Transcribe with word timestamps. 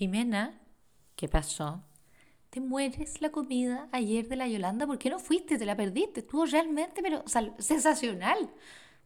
Jimena, 0.00 0.58
¿qué 1.14 1.28
pasó? 1.28 1.82
Te 2.48 2.58
mueres 2.58 3.20
la 3.20 3.28
comida 3.28 3.86
ayer 3.92 4.28
de 4.28 4.36
la 4.36 4.48
Yolanda. 4.48 4.86
¿Por 4.86 4.96
qué 4.96 5.10
no 5.10 5.18
fuiste? 5.18 5.58
Te 5.58 5.66
la 5.66 5.76
perdiste. 5.76 6.20
Estuvo 6.20 6.46
realmente, 6.46 7.02
pero 7.02 7.22
sensacional. 7.58 8.50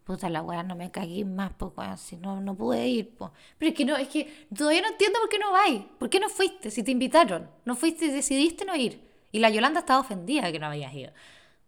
Puta 0.04 0.30
la 0.30 0.41
weá, 0.43 0.62
no 0.62 0.77
me 0.77 0.93
cagué 0.93 1.25
más, 1.25 1.53
poco 1.54 1.83
así, 1.83 2.16
no, 2.16 2.41
no 2.41 2.55
pude 2.55 2.87
ir. 2.87 3.16
Po. 3.16 3.33
Pero 3.59 3.70
es 3.70 3.77
que 3.77 3.84
no, 3.84 3.96
es 3.96 4.07
que 4.07 4.46
todavía 4.57 4.83
no 4.83 4.87
entiendo 4.87 5.19
por 5.19 5.29
qué 5.29 5.38
no 5.41 5.51
vais. 5.51 5.83
¿Por 5.98 6.09
qué 6.09 6.20
no 6.20 6.29
fuiste? 6.29 6.70
Si 6.70 6.84
te 6.84 6.93
invitaron. 6.93 7.51
No 7.65 7.74
fuiste, 7.74 8.12
decidiste 8.12 8.65
no 8.65 8.77
ir. 8.77 9.02
Y 9.33 9.41
la 9.41 9.51
Yolanda 9.51 9.80
estaba 9.80 9.98
ofendida 9.98 10.42
de 10.42 10.52
que 10.52 10.61
no 10.61 10.66
habías 10.66 10.95
ido. 10.95 11.12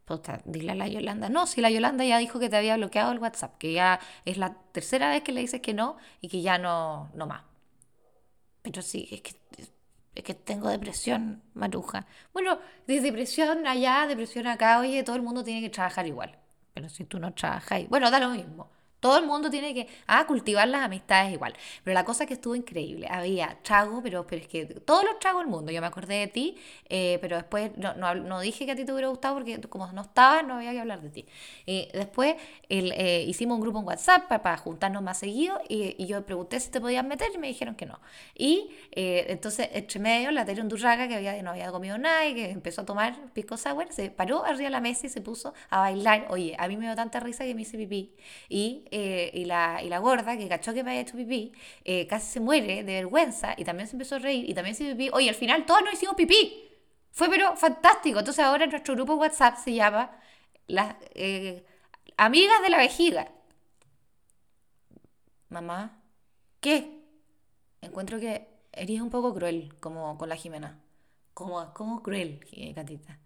Puta, 0.05 0.41
dile 0.45 0.71
a 0.71 0.77
la 0.77 0.87
Yolanda. 0.87 1.29
No, 1.29 1.49
si 1.49 1.61
la 1.61 1.71
Yolanda 1.71 2.05
ya 2.05 2.19
dijo 2.19 2.39
que 2.39 2.49
te 2.49 2.59
había 2.59 2.77
bloqueado 2.77 3.11
el 3.11 3.19
WhatsApp, 3.19 3.59
que 3.59 3.73
ya 3.73 3.99
es 4.25 4.39
la 4.39 4.55
tercera 4.71 5.11
vez 5.11 5.25
que 5.25 5.33
le 5.33 5.41
dices 5.41 5.61
que 5.61 5.75
no 5.75 5.97
y 6.21 6.29
que 6.29 6.43
ya 6.43 6.59
no, 6.59 7.11
no 7.15 7.27
más. 7.27 7.56
Pero 8.67 8.83
sí, 8.83 9.09
es 9.13 9.21
que, 9.23 9.37
es 10.17 10.25
que 10.25 10.35
tengo 10.35 10.69
depresión, 10.69 11.41
maruja. 11.55 12.05
Bueno, 12.33 12.59
de 12.89 13.01
depresión 13.01 13.65
allá, 13.65 14.07
depresión 14.09 14.49
acá, 14.49 14.81
oye, 14.81 15.05
todo 15.05 15.15
el 15.15 15.23
mundo 15.23 15.45
tiene 15.45 15.61
que 15.61 15.71
trabajar 15.71 16.05
igual. 16.05 16.37
Pero 16.75 16.89
si 16.89 17.05
tú 17.05 17.21
no 17.21 17.33
trabajas, 17.33 17.89
bueno, 17.89 18.11
da 18.11 18.19
lo 18.19 18.31
mismo. 18.31 18.69
Todo 19.07 19.19
el 19.19 19.25
mundo 19.25 19.49
tiene 19.51 19.73
que 19.73 19.87
ah, 20.09 20.27
cultivar 20.27 20.67
las 20.67 20.83
amistades 20.83 21.33
igual. 21.33 21.55
Pero 21.85 21.95
la 21.95 22.05
cosa 22.05 22.27
que 22.27 22.35
estuvo 22.35 22.57
increíble, 22.57 23.07
había 23.09 23.57
trago, 23.63 24.03
pero, 24.03 24.27
pero 24.27 24.43
es 24.43 24.49
que 24.49 24.67
todos 24.67 25.05
los 25.05 25.21
tragos 25.21 25.43
del 25.43 25.49
mundo. 25.49 25.71
Yo 25.71 25.81
me 25.81 25.87
acordé 25.87 26.17
de 26.17 26.27
ti, 26.27 26.57
eh, 26.89 27.19
pero 27.21 27.37
después 27.37 27.71
no, 27.77 27.95
no, 27.95 28.41
dije 28.41 28.67
que 28.67 28.73
a 28.73 28.75
ti 28.75 28.85
te 28.85 28.93
hubiera 28.93 29.07
gustado 29.07 29.37
porque 29.37 29.61
como 29.69 29.87
no 29.93 30.03
estabas, 30.03 30.45
no 30.45 30.55
había 30.55 30.73
que 30.73 30.81
hablar 30.81 31.03
de 31.03 31.11
ti. 31.11 31.25
Y 31.67 31.89
después 31.93 32.35
eh, 32.69 33.25
hicimos 33.29 33.55
un 33.55 33.61
grupo 33.61 33.79
en 33.79 33.87
WhatsApp 33.87 34.27
para, 34.27 34.57
juntarnos 34.57 35.05
más 35.05 35.19
seguido 35.19 35.61
y, 35.69 36.05
yo 36.05 36.27
pregunté 36.27 36.59
si 36.59 36.73
te 36.73 36.81
podías 36.81 37.05
meter 37.05 37.29
y 37.33 37.39
me 37.39 37.47
dijeron 37.47 37.77
que 37.77 37.87
no. 37.87 38.01
Y 38.35 38.71
eh, 38.91 39.27
entonces, 39.29 39.69
entre 39.73 40.01
medio, 40.01 40.33
la 40.33 40.45
Tere 40.45 40.63
Undurraga, 40.63 41.07
que 41.07 41.15
había, 41.15 41.41
no 41.45 41.51
había 41.51 41.71
comido 41.71 41.97
nada 41.97 42.27
y 42.27 42.35
que 42.35 42.51
empezó 42.51 42.81
a 42.81 42.85
tomar 42.85 43.33
pisco 43.35 43.57
sour, 43.57 43.87
se 43.93 44.11
paró 44.11 44.45
arriba 44.45 44.65
de 44.65 44.71
la 44.71 44.81
mesa 44.81 45.07
y 45.07 45.11
se 45.11 45.21
puso 45.21 45.55
a 45.71 45.79
bailar. 45.79 46.27
Oye, 46.31 46.57
a 46.59 46.67
mí 46.67 46.77
me 46.77 46.87
dio 46.87 46.97
tanta 46.97 47.21
risa 47.21 47.45
que 47.45 47.55
me 47.55 47.63
hice 47.63 47.77
pipí. 47.77 48.13
Eh, 48.99 49.31
y, 49.35 49.45
la, 49.45 49.83
y 49.83 49.91
la 49.91 49.99
gorda, 49.99 50.39
que 50.39 50.49
cachó 50.49 50.73
que 50.73 50.83
me 50.83 50.91
había 50.93 51.03
hecho 51.03 51.19
pipí, 51.19 51.53
eh, 51.85 52.07
casi 52.07 52.29
se 52.33 52.41
muere 52.41 52.83
de 52.83 52.95
vergüenza 52.95 53.55
y 53.59 53.63
también 53.63 53.87
se 53.87 53.95
empezó 53.95 54.15
a 54.15 54.21
reír 54.21 54.49
y 54.49 54.55
también 54.55 54.75
se 54.75 54.85
pipí. 54.87 55.11
Oye, 55.13 55.29
al 55.29 55.35
final 55.35 55.67
todos 55.67 55.83
nos 55.83 55.93
hicimos 55.93 56.15
pipí. 56.17 56.65
Fue 57.13 57.29
pero 57.29 57.55
fantástico. 57.57 58.19
Entonces 58.19 58.43
ahora 58.43 58.67
nuestro 58.67 58.95
grupo 58.95 59.17
WhatsApp 59.17 59.59
se 59.59 59.75
llama 59.75 60.19
Las 60.67 60.97
eh, 61.15 61.63
Amigas 62.17 62.63
de 62.63 62.71
la 62.71 62.79
Vejiga. 62.79 63.29
Mamá, 65.51 66.03
¿qué? 66.61 67.03
Encuentro 67.83 68.19
que 68.19 68.49
eres 68.73 69.01
un 69.03 69.11
poco 69.11 69.35
cruel 69.35 69.75
como 69.79 70.17
con 70.17 70.31
la 70.31 70.37
Jimena. 70.37 70.81
Como, 71.35 71.75
como 71.75 72.03
cruel, 72.03 72.41
gatita. 72.75 73.19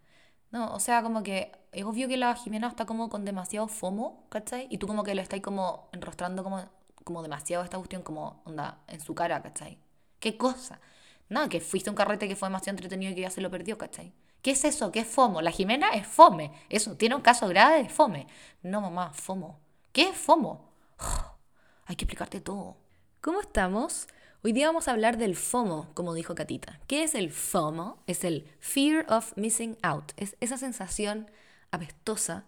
No, 0.50 0.74
o 0.74 0.80
sea, 0.80 1.02
como 1.02 1.22
que 1.22 1.52
es 1.72 1.84
obvio 1.84 2.08
que 2.08 2.16
la 2.16 2.34
Jimena 2.34 2.68
está 2.68 2.84
como 2.84 3.08
con 3.08 3.24
demasiado 3.24 3.68
FOMO, 3.68 4.26
¿cachai? 4.28 4.66
Y 4.70 4.78
tú 4.78 4.86
como 4.86 5.04
que 5.04 5.14
le 5.14 5.22
estás 5.22 5.40
como 5.40 5.88
enrostrando 5.92 6.42
como, 6.42 6.68
como 7.04 7.22
demasiado 7.22 7.62
esta 7.64 7.76
cuestión 7.78 8.02
como 8.02 8.42
onda 8.44 8.80
en 8.88 9.00
su 9.00 9.14
cara, 9.14 9.42
¿cachai? 9.42 9.78
¿Qué 10.18 10.36
cosa? 10.36 10.80
Nada, 11.28 11.48
que 11.48 11.60
fuiste 11.60 11.90
un 11.90 11.96
carrete 11.96 12.26
que 12.28 12.36
fue 12.36 12.48
demasiado 12.48 12.74
entretenido 12.74 13.12
y 13.12 13.14
que 13.14 13.20
ya 13.22 13.30
se 13.30 13.40
lo 13.40 13.50
perdió, 13.50 13.78
¿cachai? 13.78 14.12
¿Qué 14.42 14.52
es 14.52 14.64
eso? 14.64 14.90
¿Qué 14.90 15.00
es 15.00 15.06
FOMO? 15.06 15.42
La 15.42 15.50
Jimena 15.52 15.90
es 15.90 16.06
FOME. 16.06 16.50
Eso, 16.68 16.96
tiene 16.96 17.14
un 17.14 17.22
caso 17.22 17.46
grave 17.48 17.82
de 17.84 17.88
FOME. 17.88 18.26
No, 18.62 18.80
mamá, 18.80 19.12
FOMO. 19.12 19.60
¿Qué 19.92 20.08
es 20.08 20.16
FOMO? 20.16 20.72
hay 21.86 21.96
que 21.96 22.04
explicarte 22.04 22.40
todo. 22.40 22.76
¿Cómo 23.20 23.40
estamos? 23.40 24.08
Hoy 24.42 24.52
día 24.52 24.68
vamos 24.68 24.88
a 24.88 24.92
hablar 24.92 25.18
del 25.18 25.36
FOMO, 25.36 25.90
como 25.92 26.14
dijo 26.14 26.34
Catita. 26.34 26.80
¿Qué 26.86 27.02
es 27.02 27.14
el 27.14 27.30
FOMO? 27.30 28.02
Es 28.06 28.24
el 28.24 28.46
Fear 28.58 29.04
of 29.12 29.36
Missing 29.36 29.76
Out. 29.82 30.12
Es 30.16 30.34
esa 30.40 30.56
sensación 30.56 31.30
apestosa 31.70 32.46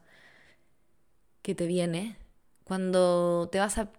que 1.42 1.54
te 1.54 1.66
viene 1.66 2.16
cuando 2.64 3.50
te 3.52 3.58
vas 3.58 3.76
a 3.76 3.92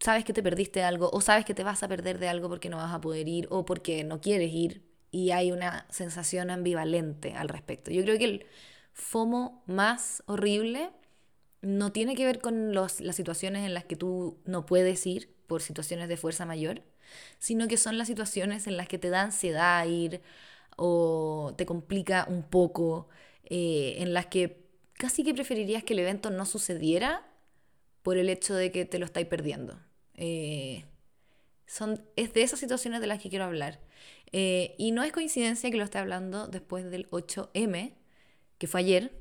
sabes 0.00 0.24
que 0.24 0.32
te 0.32 0.42
perdiste 0.42 0.82
algo 0.82 1.10
o 1.12 1.20
sabes 1.20 1.44
que 1.44 1.52
te 1.52 1.64
vas 1.64 1.82
a 1.82 1.88
perder 1.88 2.18
de 2.18 2.28
algo 2.28 2.48
porque 2.48 2.70
no 2.70 2.78
vas 2.78 2.94
a 2.94 3.02
poder 3.02 3.28
ir 3.28 3.46
o 3.50 3.66
porque 3.66 4.04
no 4.04 4.22
quieres 4.22 4.50
ir 4.50 4.82
y 5.10 5.32
hay 5.32 5.52
una 5.52 5.86
sensación 5.90 6.50
ambivalente 6.50 7.34
al 7.34 7.50
respecto. 7.50 7.90
Yo 7.90 8.02
creo 8.04 8.16
que 8.16 8.24
el 8.24 8.46
FOMO 8.94 9.62
más 9.66 10.22
horrible 10.24 10.92
no 11.60 11.92
tiene 11.92 12.14
que 12.14 12.24
ver 12.24 12.40
con 12.40 12.72
las 12.72 12.94
situaciones 13.12 13.66
en 13.66 13.74
las 13.74 13.84
que 13.84 13.96
tú 13.96 14.38
no 14.46 14.64
puedes 14.64 15.06
ir 15.06 15.34
por 15.46 15.60
situaciones 15.60 16.08
de 16.08 16.16
fuerza 16.16 16.46
mayor, 16.46 16.82
sino 17.38 17.68
que 17.68 17.76
son 17.76 17.98
las 17.98 18.08
situaciones 18.08 18.66
en 18.66 18.76
las 18.76 18.88
que 18.88 18.98
te 18.98 19.10
da 19.10 19.22
ansiedad 19.22 19.86
ir 19.86 20.22
o 20.76 21.54
te 21.56 21.66
complica 21.66 22.26
un 22.28 22.42
poco, 22.42 23.08
eh, 23.44 23.96
en 23.98 24.14
las 24.14 24.26
que 24.26 24.64
casi 24.94 25.24
que 25.24 25.34
preferirías 25.34 25.84
que 25.84 25.92
el 25.94 26.00
evento 26.00 26.30
no 26.30 26.46
sucediera 26.46 27.26
por 28.02 28.16
el 28.16 28.28
hecho 28.28 28.54
de 28.54 28.70
que 28.70 28.84
te 28.84 28.98
lo 28.98 29.06
estáis 29.06 29.26
perdiendo. 29.26 29.78
Eh, 30.14 30.84
son, 31.66 32.04
es 32.16 32.32
de 32.34 32.42
esas 32.42 32.60
situaciones 32.60 33.00
de 33.00 33.06
las 33.06 33.20
que 33.22 33.30
quiero 33.30 33.44
hablar. 33.44 33.80
Eh, 34.32 34.74
y 34.78 34.92
no 34.92 35.02
es 35.02 35.12
coincidencia 35.12 35.70
que 35.70 35.76
lo 35.76 35.84
esté 35.84 35.98
hablando 35.98 36.48
después 36.48 36.90
del 36.90 37.08
8M, 37.10 37.94
que 38.58 38.66
fue 38.66 38.80
ayer, 38.80 39.12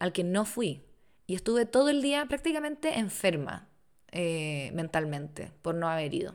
al 0.00 0.12
que 0.12 0.24
no 0.24 0.44
fui. 0.44 0.82
Y 1.26 1.34
estuve 1.34 1.64
todo 1.66 1.88
el 1.88 2.02
día 2.02 2.26
prácticamente 2.26 2.98
enferma 2.98 3.68
mentalmente 4.12 5.52
por 5.62 5.74
no 5.74 5.88
haber 5.88 6.12
ido. 6.14 6.34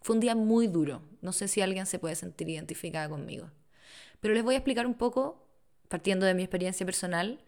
Fue 0.00 0.14
un 0.14 0.20
día 0.20 0.34
muy 0.34 0.66
duro. 0.66 1.02
No 1.20 1.32
sé 1.32 1.48
si 1.48 1.60
alguien 1.60 1.86
se 1.86 1.98
puede 1.98 2.14
sentir 2.14 2.48
identificada 2.48 3.08
conmigo. 3.08 3.50
Pero 4.20 4.34
les 4.34 4.42
voy 4.42 4.54
a 4.54 4.58
explicar 4.58 4.86
un 4.86 4.94
poco, 4.94 5.46
partiendo 5.88 6.26
de 6.26 6.34
mi 6.34 6.42
experiencia 6.42 6.86
personal 6.86 7.40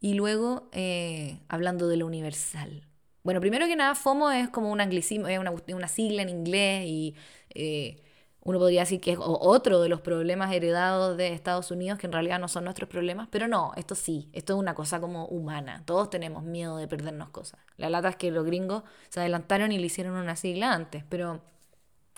y 0.00 0.14
luego 0.14 0.68
eh, 0.72 1.40
hablando 1.48 1.88
de 1.88 1.96
lo 1.96 2.06
universal. 2.06 2.86
Bueno, 3.22 3.40
primero 3.40 3.66
que 3.66 3.74
nada, 3.74 3.94
FOMO 3.94 4.30
es 4.30 4.48
como 4.50 4.70
un 4.70 4.80
anglicismo, 4.80 5.26
es 5.26 5.38
una, 5.38 5.52
una 5.68 5.88
sigla 5.88 6.22
en 6.22 6.28
inglés 6.28 6.84
y 6.86 7.16
eh, 7.50 8.00
uno 8.46 8.60
podría 8.60 8.82
decir 8.82 9.00
que 9.00 9.12
es 9.12 9.18
otro 9.20 9.80
de 9.80 9.88
los 9.88 10.00
problemas 10.00 10.54
heredados 10.54 11.16
de 11.16 11.32
Estados 11.32 11.72
Unidos, 11.72 11.98
que 11.98 12.06
en 12.06 12.12
realidad 12.12 12.38
no 12.38 12.46
son 12.46 12.62
nuestros 12.62 12.88
problemas, 12.88 13.26
pero 13.28 13.48
no, 13.48 13.72
esto 13.74 13.96
sí, 13.96 14.30
esto 14.32 14.52
es 14.52 14.60
una 14.60 14.74
cosa 14.74 15.00
como 15.00 15.26
humana. 15.26 15.82
Todos 15.84 16.10
tenemos 16.10 16.44
miedo 16.44 16.76
de 16.76 16.86
perdernos 16.86 17.30
cosas. 17.30 17.58
La 17.76 17.90
lata 17.90 18.10
es 18.10 18.16
que 18.16 18.30
los 18.30 18.44
gringos 18.44 18.84
se 19.08 19.18
adelantaron 19.18 19.72
y 19.72 19.78
le 19.78 19.86
hicieron 19.86 20.14
una 20.14 20.36
sigla 20.36 20.72
antes, 20.72 21.02
pero 21.08 21.42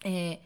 eh, 0.04 0.40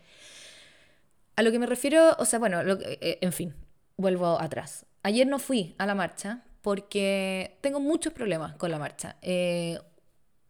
a 1.37 1.43
lo 1.43 1.51
que 1.51 1.59
me 1.59 1.67
refiero, 1.67 2.15
o 2.19 2.25
sea, 2.25 2.39
bueno, 2.39 2.61
eh, 2.63 3.19
en 3.21 3.33
fin, 3.33 3.55
vuelvo 3.97 4.41
atrás. 4.41 4.87
Ayer 5.03 5.27
no 5.27 5.39
fui 5.39 5.75
a 5.79 5.87
la 5.87 5.95
marcha 5.95 6.43
porque 6.61 7.59
tengo 7.61 7.81
muchos 7.81 8.13
problemas 8.13 8.55
con 8.57 8.71
la 8.71 8.79
marcha. 8.79 9.17
Eh, 9.23 9.79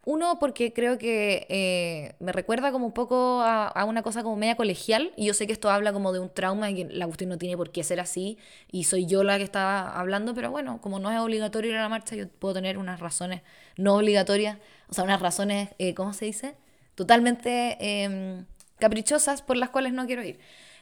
uno, 0.04 0.40
porque 0.40 0.72
creo 0.72 0.98
que 0.98 2.16
me 2.18 2.32
recuerda 2.32 2.72
como 2.72 2.86
un 2.86 2.92
poco 2.92 3.40
a, 3.42 3.84
una 3.84 4.02
cosa 4.02 4.24
como 4.24 4.34
media 4.34 4.56
colegial, 4.56 5.12
y 5.16 5.26
yo 5.26 5.34
sé 5.34 5.46
que 5.46 5.52
esto 5.52 5.70
habla 5.70 5.92
como 5.92 6.12
de 6.12 6.18
un 6.18 6.28
trauma 6.28 6.70
y 6.70 6.74
que 6.74 6.84
la 6.92 7.06
cuestión 7.06 7.30
no 7.30 7.38
tiene 7.38 7.56
por 7.56 7.70
qué 7.70 7.84
ser 7.84 8.00
así, 8.00 8.36
y 8.72 8.84
soy 8.84 9.06
yo 9.06 9.22
la 9.22 9.38
que 9.38 9.44
está 9.44 9.96
hablando, 9.96 10.34
pero 10.34 10.50
bueno, 10.50 10.80
como 10.80 10.98
no 10.98 11.12
es 11.12 11.20
obligatorio 11.20 11.70
ir 11.70 11.76
a 11.76 11.82
la 11.82 11.88
marcha, 11.88 12.16
yo 12.16 12.28
puedo 12.28 12.54
tener 12.54 12.78
unas 12.78 12.98
razones 12.98 13.42
no 13.76 13.94
obligatorias, 13.94 14.58
o 14.88 14.94
sea, 14.94 15.04
unas 15.04 15.22
razones, 15.22 15.68
¿cómo 15.94 16.12
se 16.14 16.24
dice? 16.24 16.56
Totalmente 16.94 17.76
em, 17.80 18.44
caprichosas 18.82 19.42
por 19.42 19.56
las 19.56 19.70
cuales 19.70 19.92
no 19.92 20.06
quiero 20.06 20.24
ir. 20.24 20.40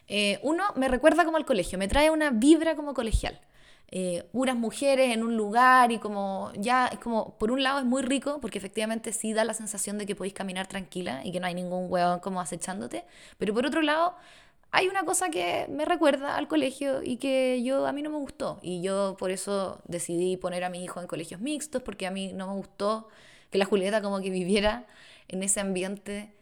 Eh, 0.09 0.41
uno, 0.43 0.65
me 0.75 0.88
recuerda 0.88 1.27
como 1.27 1.37
al 1.37 1.44
colegio, 1.44 1.78
me 1.78 1.87
trae 1.87 2.11
una 2.11 2.31
vibra 2.31 2.75
como 2.75 2.94
colegial. 2.94 3.38
Eh, 3.93 4.25
puras 4.33 4.56
mujeres 4.56 5.12
en 5.12 5.22
un 5.22 5.37
lugar 5.37 5.93
y 5.93 5.99
como 5.99 6.50
ya 6.56 6.87
es 6.87 6.99
como, 7.00 7.37
por 7.38 7.50
un 7.50 7.62
lado 7.62 7.81
es 7.81 7.84
muy 7.84 8.03
rico 8.03 8.38
porque 8.41 8.56
efectivamente 8.56 9.12
sí 9.12 9.33
da 9.33 9.44
la 9.44 9.53
sensación 9.53 9.99
de 9.99 10.06
que 10.06 10.15
podéis 10.15 10.33
caminar 10.33 10.69
tranquila 10.69 11.23
y 11.25 11.32
que 11.32 11.41
no 11.41 11.47
hay 11.49 11.55
ningún 11.55 11.91
hueón 11.91 12.20
como 12.20 12.41
acechándote, 12.41 13.05
pero 13.37 13.52
por 13.52 13.67
otro 13.67 13.82
lado 13.82 14.14
hay 14.70 14.87
una 14.87 15.05
cosa 15.05 15.29
que 15.31 15.67
me 15.69 15.85
recuerda 15.85 16.37
al 16.37 16.46
colegio 16.46 17.03
y 17.03 17.17
que 17.17 17.62
yo 17.64 17.85
a 17.85 17.93
mí 17.93 18.03
no 18.03 18.11
me 18.11 18.19
gustó 18.19 18.61
y 18.62 18.81
yo 18.81 19.17
por 19.19 19.32
eso 19.32 19.81
decidí 19.88 20.37
poner 20.37 20.62
a 20.62 20.70
mi 20.70 20.85
hijo 20.85 21.00
en 21.00 21.08
colegios 21.08 21.41
mixtos 21.41 21.82
porque 21.82 22.06
a 22.06 22.12
mí 22.12 22.32
no 22.32 22.46
me 22.46 22.55
gustó 22.55 23.08
que 23.50 23.58
la 23.58 23.64
Julieta 23.64 24.00
como 24.00 24.20
que 24.20 24.31
viviera 24.31 24.87
en 25.26 25.43
ese 25.43 25.58
ambiente 25.61 26.32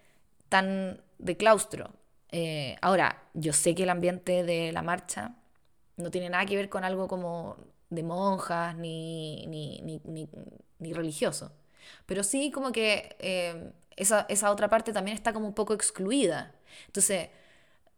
tan 0.50 1.00
de 1.18 1.36
claustro. 1.36 1.90
Eh, 2.30 2.76
ahora, 2.82 3.22
yo 3.34 3.52
sé 3.52 3.74
que 3.74 3.84
el 3.84 3.90
ambiente 3.90 4.44
de 4.44 4.72
la 4.72 4.82
marcha 4.82 5.34
no 5.96 6.10
tiene 6.10 6.30
nada 6.30 6.46
que 6.46 6.56
ver 6.56 6.68
con 6.68 6.84
algo 6.84 7.08
como 7.08 7.56
de 7.90 8.02
monjas 8.02 8.76
ni, 8.76 9.46
ni, 9.46 10.92
religioso, 10.92 11.52
pero 12.06 12.22
sí 12.22 12.50
como 12.50 12.72
que 12.72 13.16
eh, 13.18 13.72
esa, 13.96 14.26
otra 14.50 14.68
parte 14.68 14.92
también 14.92 15.16
está 15.16 15.32
como 15.32 15.46
un 15.46 15.54
poco 15.54 15.74
excluida. 15.74 16.54
Entonces, 16.86 17.30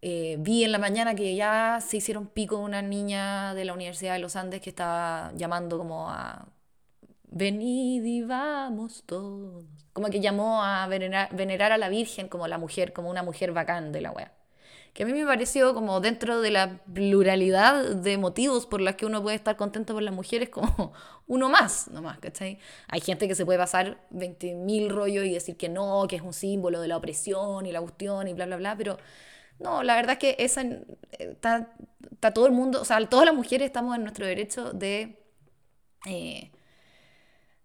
eh, 0.03 0.37
vi 0.41 0.65
en 0.65 0.73
la 0.73 0.79
mañana 0.79 1.15
que 1.15 1.35
ya 1.37 1.81
se 1.87 1.99
hicieron 1.99 2.27
pico 2.29 2.57
una 2.59 2.83
niña 2.83 3.55
de 3.55 3.65
la 3.65 3.75
Universidad 3.75 4.15
de 4.15 4.21
los 4.21 4.37
Andes 4.37 4.61
que 4.63 4.71
estaba 4.71 5.33
llamando 5.37 5.79
como 5.79 6.11
a 6.11 6.47
venid 7.31 8.05
y 8.05 8.23
vamos 8.23 9.05
todos. 9.07 9.65
Como 9.93 10.09
que 10.09 10.21
llamó 10.21 10.63
a 10.63 10.87
venerar, 10.87 11.73
a 11.73 11.79
la 11.79 11.89
Virgen 11.89 12.29
como 12.29 12.47
la 12.49 12.59
mujer, 12.59 12.93
como 12.93 13.11
una 13.11 13.23
mujer 13.23 13.53
bacán 13.53 13.93
de 13.93 14.01
la 14.01 14.13
wea. 14.13 14.33
que 14.95 15.05
a 15.05 15.07
mí 15.07 15.13
me 15.13 15.25
pareció 15.25 15.75
como 15.75 16.01
dentro 16.01 16.41
de 16.41 16.51
la 16.51 16.81
pluralidad 16.93 17.97
de 17.97 18.19
motivos 18.19 18.67
por 18.67 18.81
los 18.81 18.95
que 18.97 19.07
uno 19.07 19.23
puede 19.23 19.37
estar 19.37 19.57
contento 19.57 19.95
por 19.95 20.03
las 20.03 20.15
mujeres, 20.15 20.49
como 20.51 20.93
uno 21.27 21.49
más, 21.49 21.89
nomás, 21.89 22.19
¿cachai? 22.19 22.59
Hay 22.89 23.01
gente 23.01 23.29
que 23.29 23.35
se 23.35 23.45
puede 23.47 23.59
pasar 23.59 23.99
20.000 24.13 24.89
rollos 24.91 25.25
y 25.25 25.33
decir 25.33 25.57
que 25.57 25.69
no, 25.69 26.07
que 26.09 26.17
es 26.17 26.23
un 26.23 26.33
símbolo 26.33 26.81
de 26.81 26.89
la 26.89 26.97
opresión 26.97 27.67
y 27.67 27.73
la 27.73 27.81
cuestión 27.81 28.29
y 28.29 28.35
bla, 28.35 28.47
bla, 28.47 28.57
bla, 28.57 28.77
pero 28.77 28.99
no, 29.59 29.83
la 29.83 29.95
verdad 29.97 30.13
es 30.13 30.19
que 30.19 30.37
esa, 30.39 30.63
eh, 30.63 30.87
está, 31.19 31.75
está 32.11 32.33
todo 32.33 32.47
el 32.47 32.53
mundo, 32.53 32.81
o 32.81 32.85
sea, 32.85 33.05
todas 33.09 33.27
las 33.27 33.35
mujeres 33.35 33.67
estamos 33.67 33.97
en 33.97 34.03
nuestro 34.03 34.27
derecho 34.27 34.73
de... 34.73 35.19
Eh, 36.07 36.51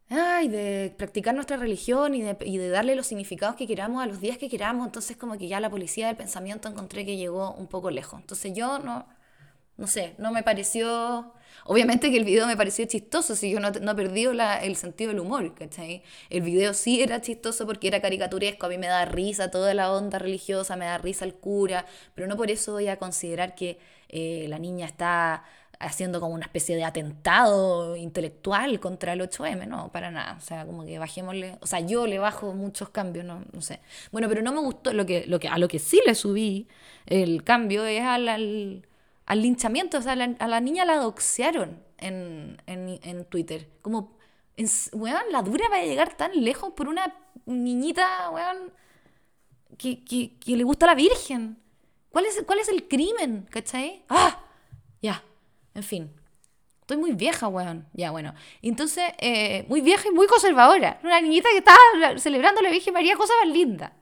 ay, 0.10 0.48
de 0.48 0.94
practicar 0.98 1.34
nuestra 1.34 1.58
religión 1.58 2.16
y 2.16 2.22
de, 2.22 2.38
y 2.46 2.58
de, 2.58 2.70
darle 2.70 2.96
los 2.96 3.08
significados 3.08 3.56
que 3.56 3.68
queramos 3.68 4.04
a 4.04 4.06
los 4.08 4.20
días 4.20 4.38
que 4.38 4.50
queramos. 4.50 4.86
Entonces 4.86 5.18
como 5.18 5.38
que 5.38 5.48
ya 5.48 5.60
la 5.60 5.70
policía 5.70 6.08
del 6.08 6.18
pensamiento 6.18 6.70
encontré 6.70 7.06
que 7.06 7.18
llegó 7.18 7.52
un 7.54 7.68
poco 7.68 7.92
lejos. 7.92 8.20
Entonces 8.20 8.54
yo 8.54 8.80
no, 8.80 9.08
no 9.78 9.88
sé, 9.88 10.16
no 10.18 10.32
me 10.32 10.44
pareció... 10.44 11.34
Obviamente 11.68 12.12
que 12.12 12.18
el 12.18 12.26
video 12.26 12.46
me 12.48 12.58
pareció 12.58 12.86
chistoso, 12.86 13.36
si 13.36 13.50
yo 13.50 13.60
no, 13.60 13.72
no 13.72 13.96
perdí 13.96 14.26
el 14.26 14.76
sentido 14.76 15.12
del 15.12 15.22
humor, 15.22 15.56
¿cachai? 15.56 16.04
El 16.30 16.42
video 16.42 16.74
sí 16.74 17.02
era 17.02 17.22
chistoso 17.22 17.66
porque 17.66 17.88
era 17.88 18.02
caricaturesco, 18.02 18.66
a 18.66 18.70
mí 18.70 18.78
me 18.78 18.88
da 18.88 19.06
risa 19.06 19.50
toda 19.50 19.74
la 19.74 19.92
onda 19.92 20.20
religiosa, 20.20 20.76
me 20.76 20.86
da 20.86 20.98
risa 20.98 21.26
el 21.26 21.34
cura, 21.34 21.86
pero 22.14 22.28
no 22.28 22.36
por 22.38 22.52
eso 22.52 22.74
voy 22.74 22.88
a 22.88 22.98
considerar 22.98 23.56
que 23.56 23.80
eh, 24.10 24.46
la 24.50 24.60
niña 24.60 24.86
está 24.86 25.44
haciendo 25.80 26.20
como 26.20 26.34
una 26.34 26.46
especie 26.46 26.76
de 26.76 26.84
atentado 26.84 27.96
intelectual 27.96 28.80
contra 28.80 29.14
el 29.14 29.22
8M, 29.22 29.68
no, 29.68 29.92
para 29.92 30.12
nada, 30.12 30.36
o 30.38 30.42
sea, 30.42 30.66
como 30.66 30.86
que 30.86 31.00
bajémosle, 31.00 31.58
o 31.62 31.68
sea, 31.68 31.80
yo 31.80 32.08
le 32.08 32.20
bajo 32.20 32.54
muchos 32.54 32.90
cambios, 32.90 33.26
no, 33.26 33.44
no 33.52 33.62
sé. 33.62 33.80
Bueno, 34.12 34.28
pero 34.30 34.42
no 34.42 34.54
me 34.54 34.60
gustó, 34.60 34.94
lo 34.94 35.06
que, 35.06 35.26
lo 35.28 35.40
que, 35.40 35.48
a 35.48 35.58
lo 35.58 35.68
que 35.68 35.80
sí 35.80 36.02
le 36.06 36.16
subí 36.16 36.68
el 37.06 37.44
cambio 37.44 37.86
es 37.86 38.02
al, 38.02 38.28
al, 38.28 38.88
al 39.26 39.42
linchamiento, 39.42 39.98
o 39.98 40.02
sea, 40.02 40.14
a 40.14 40.48
la, 40.48 40.60
niña 40.62 40.86
la 40.86 40.98
doxearon 40.98 41.80
en, 41.98 42.62
en, 42.68 43.00
en 43.04 43.26
Twitter, 43.26 43.68
como, 43.82 44.18
en, 44.58 44.68
weón, 44.94 45.24
la 45.32 45.42
dura 45.42 45.68
va 45.70 45.78
a 45.78 45.84
llegar 45.84 46.16
tan 46.16 46.32
lejos 46.44 46.74
por 46.74 46.88
una 46.88 47.14
niñita, 47.46 48.30
weón, 48.32 48.72
que, 49.78 50.04
que, 50.04 50.38
que 50.40 50.56
le 50.56 50.64
gusta 50.64 50.86
la 50.86 50.96
Virgen. 50.96 51.58
¿Cuál 52.10 52.26
es, 52.26 52.44
¿Cuál 52.46 52.60
es 52.60 52.70
el 52.70 52.88
crimen? 52.88 53.46
¿Cachai? 53.52 54.04
¡Ah! 54.08 54.40
Ya. 55.02 55.22
En 55.76 55.84
fin. 55.84 56.12
Estoy 56.82 56.98
muy 56.98 57.14
vieja, 57.14 57.48
weón. 57.48 57.88
Ya, 57.94 58.12
bueno. 58.12 58.34
Entonces, 58.62 59.04
eh, 59.20 59.66
muy 59.68 59.82
vieja 59.82 60.08
y 60.08 60.12
muy 60.12 60.28
conservadora. 60.28 61.00
Una 61.04 61.20
niñita 61.22 61.50
que 61.52 61.58
estaba 61.58 61.78
celebrando 62.18 62.62
la 62.62 62.70
Virgen 62.70 62.94
María, 62.94 63.16
cosa 63.16 63.34
más 63.44 63.54
linda. 63.54 63.94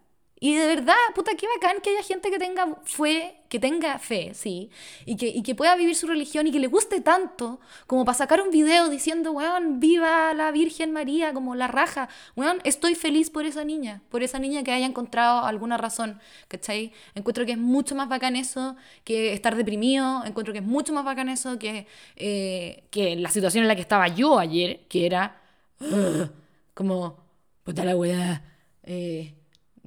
Y 0.43 0.55
de 0.55 0.67
verdad, 0.67 0.93
puta, 1.15 1.31
qué 1.37 1.47
bacán 1.47 1.79
que 1.81 1.91
haya 1.91 2.03
gente 2.03 2.29
que 2.29 2.37
tenga 2.37 2.75
fe, 2.83 3.33
que 3.47 3.61
tenga 3.61 3.97
fe, 3.97 4.33
sí, 4.33 4.69
y 5.05 5.15
que, 5.15 5.29
y 5.29 5.41
que 5.41 5.55
pueda 5.55 5.73
vivir 5.77 5.95
su 5.95 6.05
religión 6.05 6.45
y 6.45 6.51
que 6.51 6.59
le 6.59 6.67
guste 6.67 6.99
tanto 6.99 7.61
como 7.87 8.03
para 8.03 8.17
sacar 8.17 8.41
un 8.41 8.51
video 8.51 8.89
diciendo, 8.89 9.31
weón, 9.31 9.79
viva 9.79 10.33
la 10.33 10.51
Virgen 10.51 10.91
María, 10.91 11.33
como 11.33 11.55
la 11.55 11.67
raja. 11.67 12.09
Weón, 12.35 12.59
estoy 12.65 12.93
feliz 12.95 13.29
por 13.29 13.45
esa 13.45 13.63
niña, 13.63 14.01
por 14.09 14.21
esa 14.21 14.37
niña 14.37 14.63
que 14.63 14.73
haya 14.73 14.85
encontrado 14.85 15.45
alguna 15.45 15.77
razón, 15.77 16.19
¿cachai? 16.49 16.91
Encuentro 17.15 17.45
que 17.45 17.53
es 17.53 17.57
mucho 17.57 17.95
más 17.95 18.09
bacán 18.09 18.35
eso 18.35 18.75
que 19.05 19.31
estar 19.31 19.55
deprimido, 19.55 20.25
encuentro 20.25 20.51
que 20.51 20.59
es 20.59 20.65
mucho 20.65 20.91
más 20.91 21.05
bacán 21.05 21.29
eso 21.29 21.57
que, 21.57 21.87
eh, 22.17 22.83
que 22.91 23.15
la 23.15 23.29
situación 23.29 23.61
en 23.61 23.69
la 23.69 23.75
que 23.75 23.81
estaba 23.81 24.09
yo 24.09 24.39
ayer, 24.39 24.81
que 24.89 25.05
era 25.05 25.41
como, 26.73 27.17
puta 27.63 27.85
la 27.85 27.95
weá, 27.95 28.43
eh 28.83 29.35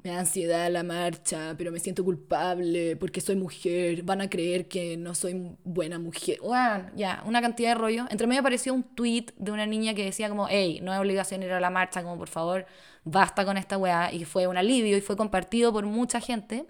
me 0.03 0.11
da 0.11 0.19
ansiedad 0.19 0.71
la 0.71 0.83
marcha, 0.83 1.55
pero 1.57 1.71
me 1.71 1.79
siento 1.79 2.03
culpable 2.03 2.95
porque 2.95 3.19
soy 3.19 3.35
mujer, 3.35 4.03
van 4.03 4.21
a 4.21 4.29
creer 4.29 4.67
que 4.67 4.95
no 4.95 5.15
soy 5.15 5.57
buena 5.63 5.99
mujer. 5.99 6.39
Ya, 6.95 7.23
una 7.25 7.41
cantidad 7.41 7.69
de 7.69 7.75
rollo. 7.75 8.05
Entre 8.09 8.27
medio 8.27 8.41
apareció 8.41 8.73
un 8.73 8.83
tweet 8.83 9.27
de 9.37 9.51
una 9.51 9.65
niña 9.65 9.93
que 9.93 10.05
decía 10.05 10.29
como, 10.29 10.47
hey, 10.49 10.79
no 10.81 10.93
es 10.93 10.99
obligación 10.99 11.43
ir 11.43 11.51
a 11.51 11.59
la 11.59 11.69
marcha, 11.69 12.03
como 12.03 12.17
por 12.17 12.29
favor, 12.29 12.65
basta 13.03 13.43
con 13.43 13.57
esta 13.57 13.77
weá. 13.77 14.13
Y 14.13 14.25
fue 14.25 14.47
un 14.47 14.57
alivio 14.57 14.95
y 14.97 15.01
fue 15.01 15.17
compartido 15.17 15.73
por 15.73 15.85
mucha 15.85 16.21
gente 16.21 16.65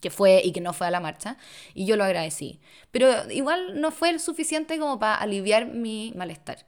que 0.00 0.10
fue 0.10 0.42
y 0.44 0.52
que 0.52 0.60
no 0.60 0.72
fue 0.74 0.86
a 0.86 0.90
la 0.90 1.00
marcha, 1.00 1.38
y 1.74 1.86
yo 1.86 1.96
lo 1.96 2.04
agradecí. 2.04 2.60
Pero 2.90 3.08
igual 3.30 3.80
no 3.80 3.90
fue 3.90 4.18
suficiente 4.18 4.78
como 4.78 4.98
para 4.98 5.16
aliviar 5.16 5.66
mi 5.66 6.12
malestar. 6.14 6.66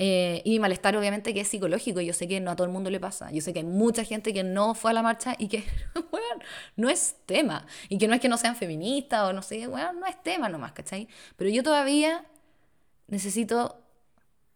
Eh, 0.00 0.42
y 0.44 0.50
mi 0.50 0.60
malestar 0.60 0.96
obviamente 0.96 1.34
que 1.34 1.40
es 1.40 1.48
psicológico, 1.48 2.00
yo 2.00 2.12
sé 2.12 2.28
que 2.28 2.38
no 2.38 2.52
a 2.52 2.56
todo 2.56 2.68
el 2.68 2.72
mundo 2.72 2.88
le 2.88 3.00
pasa, 3.00 3.32
yo 3.32 3.40
sé 3.40 3.52
que 3.52 3.58
hay 3.58 3.64
mucha 3.64 4.04
gente 4.04 4.32
que 4.32 4.44
no 4.44 4.74
fue 4.74 4.92
a 4.92 4.94
la 4.94 5.02
marcha 5.02 5.34
y 5.38 5.48
que, 5.48 5.64
bueno, 6.12 6.40
no 6.76 6.88
es 6.88 7.16
tema, 7.26 7.66
y 7.88 7.98
que 7.98 8.06
no 8.06 8.14
es 8.14 8.20
que 8.20 8.28
no 8.28 8.38
sean 8.38 8.54
feministas 8.54 9.22
o 9.24 9.32
no 9.32 9.42
sé, 9.42 9.66
bueno, 9.66 9.92
no 9.94 10.06
es 10.06 10.22
tema 10.22 10.48
nomás, 10.48 10.70
¿cachai? 10.70 11.08
Pero 11.36 11.50
yo 11.50 11.64
todavía 11.64 12.24
necesito 13.08 13.82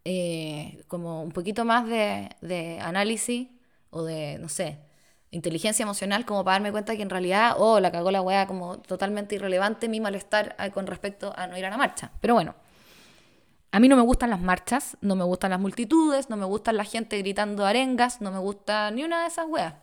eh, 0.05 0.85
como 0.87 1.25
un 1.25 1.33
poquito 1.33 1.65
más 1.65 1.89
de, 1.89 2.31
de 2.41 2.79
análisis 2.81 3.49
o 3.91 4.05
de, 4.05 4.39
no 4.39 4.49
sé, 4.49 4.79
inteligencia 5.33 5.83
emocional 5.83 6.25
como 6.25 6.45
para 6.45 6.55
darme 6.57 6.71
cuenta 6.71 6.95
que 6.95 7.03
en 7.03 7.11
realidad, 7.11 7.57
oh, 7.59 7.81
la 7.81 7.91
cagó 7.91 8.13
la 8.13 8.23
weá 8.23 8.47
como 8.47 8.79
totalmente 8.79 9.35
irrelevante 9.35 9.89
mi 9.89 10.01
malestar 10.01 10.55
eh, 10.61 10.71
con 10.71 10.87
respecto 10.87 11.33
a 11.37 11.49
no 11.49 11.59
ir 11.59 11.67
a 11.67 11.71
la 11.71 11.79
marcha. 11.79 12.13
Pero 12.21 12.35
bueno, 12.35 12.55
a 13.73 13.81
mí 13.81 13.89
no 13.89 13.97
me 13.97 14.03
gustan 14.03 14.31
las 14.31 14.41
marchas, 14.41 14.99
no 15.01 15.17
me 15.17 15.25
gustan 15.25 15.51
las 15.51 15.59
multitudes, 15.59 16.29
no 16.29 16.37
me 16.37 16.45
gustan 16.45 16.77
la 16.77 16.85
gente 16.85 17.19
gritando 17.19 17.65
arengas, 17.65 18.21
no 18.21 18.31
me 18.31 18.39
gusta 18.39 18.91
ni 18.91 19.03
una 19.03 19.23
de 19.23 19.29
esas 19.29 19.47
weas. 19.49 19.75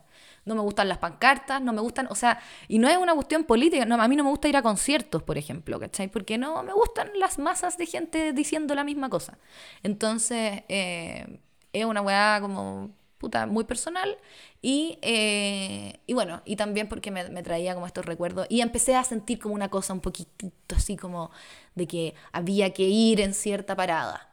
No 0.46 0.56
me 0.56 0.62
gustan 0.62 0.88
las 0.88 1.00
pancartas, 1.00 1.62
no 1.62 1.74
me 1.74 1.82
gustan, 1.82 2.08
o 2.10 2.16
sea, 2.16 2.40
y 2.68 2.80
no 2.80 2.88
es 2.88 2.98
una 2.98 3.14
cuestión 3.14 3.44
política, 3.44 3.84
a 3.84 4.08
mí 4.08 4.16
no 4.16 4.24
me 4.24 4.30
gusta 4.30 4.48
ir 4.48 4.58
a 4.58 4.62
conciertos, 4.62 5.22
por 5.22 5.38
ejemplo, 5.38 5.80
¿cachai? 5.80 6.08
Porque 6.08 6.38
no 6.38 6.64
me 6.64 6.74
gustan 6.74 7.10
las 7.16 7.38
masas 7.40 7.78
de 7.78 7.86
gente 7.86 8.32
diciendo 8.34 8.74
la 8.74 8.84
misma 8.84 9.10
cosa. 9.10 9.38
Entonces, 9.84 10.64
eh, 10.70 11.40
es 11.74 11.86
una 11.86 12.02
wea 12.02 12.40
como 12.42 12.92
puta, 13.20 13.46
muy 13.46 13.66
personal. 13.66 14.18
Y, 14.62 14.98
eh, 15.02 16.00
y 16.08 16.14
bueno, 16.14 16.42
y 16.46 16.56
también 16.56 16.90
porque 16.90 17.12
me, 17.12 17.30
me, 17.30 17.44
traía 17.44 17.76
como 17.76 17.86
estos 17.86 18.06
recuerdos. 18.06 18.48
Y 18.50 18.62
empecé 18.62 18.96
a 18.96 19.04
sentir 19.04 19.40
como 19.40 19.54
una 19.54 19.70
cosa 19.70 19.94
un 19.94 20.02
poquitito 20.02 20.76
así 20.76 20.98
como 20.98 21.32
de 21.76 21.88
que 21.88 22.16
había 22.32 22.74
que 22.74 22.84
ir 22.84 23.22
en 23.22 23.34
cierta 23.34 23.76
parada. 23.76 24.29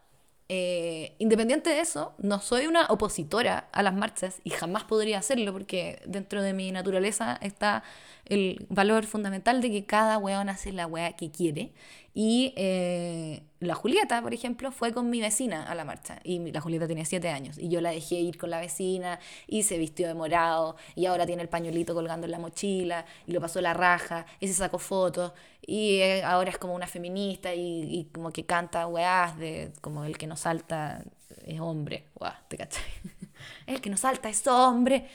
Eh, 0.49 1.17
independiente 1.19 1.71
de 1.71 1.81
eso, 1.81 2.15
no 2.19 2.41
soy 2.41 2.67
una 2.67 2.87
opositora 2.87 3.69
a 3.73 3.83
las 3.83 3.95
marchas 3.95 4.41
y 4.45 4.51
jamás 4.51 4.85
podría 4.85 5.19
hacerlo 5.19 5.53
porque 5.53 6.01
dentro 6.07 6.41
de 6.41 6.53
mi 6.53 6.71
naturaleza 6.71 7.37
está 7.43 7.83
el 8.27 8.67
valor 8.69 9.07
fundamental 9.07 9.61
de 9.61 9.71
que 9.71 9.87
cada 9.87 10.19
weón 10.19 10.49
hace 10.49 10.73
la 10.73 10.87
weá 10.87 11.13
que 11.15 11.31
quiere. 11.31 11.73
Y 12.19 12.55
eh, 12.57 13.43
la 13.61 13.75
Julieta, 13.75 14.23
por 14.23 14.33
ejemplo, 14.33 14.73
fue 14.73 14.93
con 14.95 15.11
mi 15.11 15.21
vecina 15.21 15.71
a 15.71 15.75
la 15.75 15.85
marcha. 15.85 16.19
Y 16.25 16.51
la 16.51 16.63
Julieta 16.63 16.89
tenía 16.89 17.05
siete 17.05 17.29
años. 17.29 17.59
Y 17.59 17.69
yo 17.69 17.83
la 17.83 17.91
dejé 17.91 18.15
ir 18.15 18.39
con 18.39 18.49
la 18.49 18.59
vecina 18.59 19.21
y 19.47 19.65
se 19.65 19.77
vistió 19.77 20.09
de 20.09 20.15
morado. 20.15 20.77
Y 20.95 21.05
ahora 21.05 21.27
tiene 21.27 21.43
el 21.43 21.51
pañuelito 21.51 21.93
colgando 21.93 22.25
en 22.25 22.31
la 22.31 22.39
mochila. 22.39 23.05
Y 23.27 23.33
lo 23.33 23.41
pasó 23.43 23.61
la 23.61 23.75
raja. 23.75 24.25
Y 24.41 24.49
se 24.49 24.55
sacó 24.55 24.79
fotos. 24.79 25.33
Y 25.67 25.99
eh, 25.99 26.23
ahora 26.23 26.51
es 26.51 26.59
como 26.59 26.75
una 26.75 26.87
feminista 26.87 27.53
y, 27.55 28.09
como 28.13 28.33
que 28.33 28.47
canta 28.47 28.87
weás 28.87 29.37
de 29.37 29.73
como 29.81 30.05
el 30.05 30.17
que 30.17 30.29
no 30.29 30.37
salta 30.37 31.03
es 31.45 31.61
hombre. 31.61 32.07
Guau, 32.15 32.33
¿te 32.49 32.57
cachai? 32.57 32.85
el 33.67 33.81
que 33.81 33.91
no 33.91 33.97
salta 33.97 34.29
es 34.29 34.47
hombre. 34.47 35.09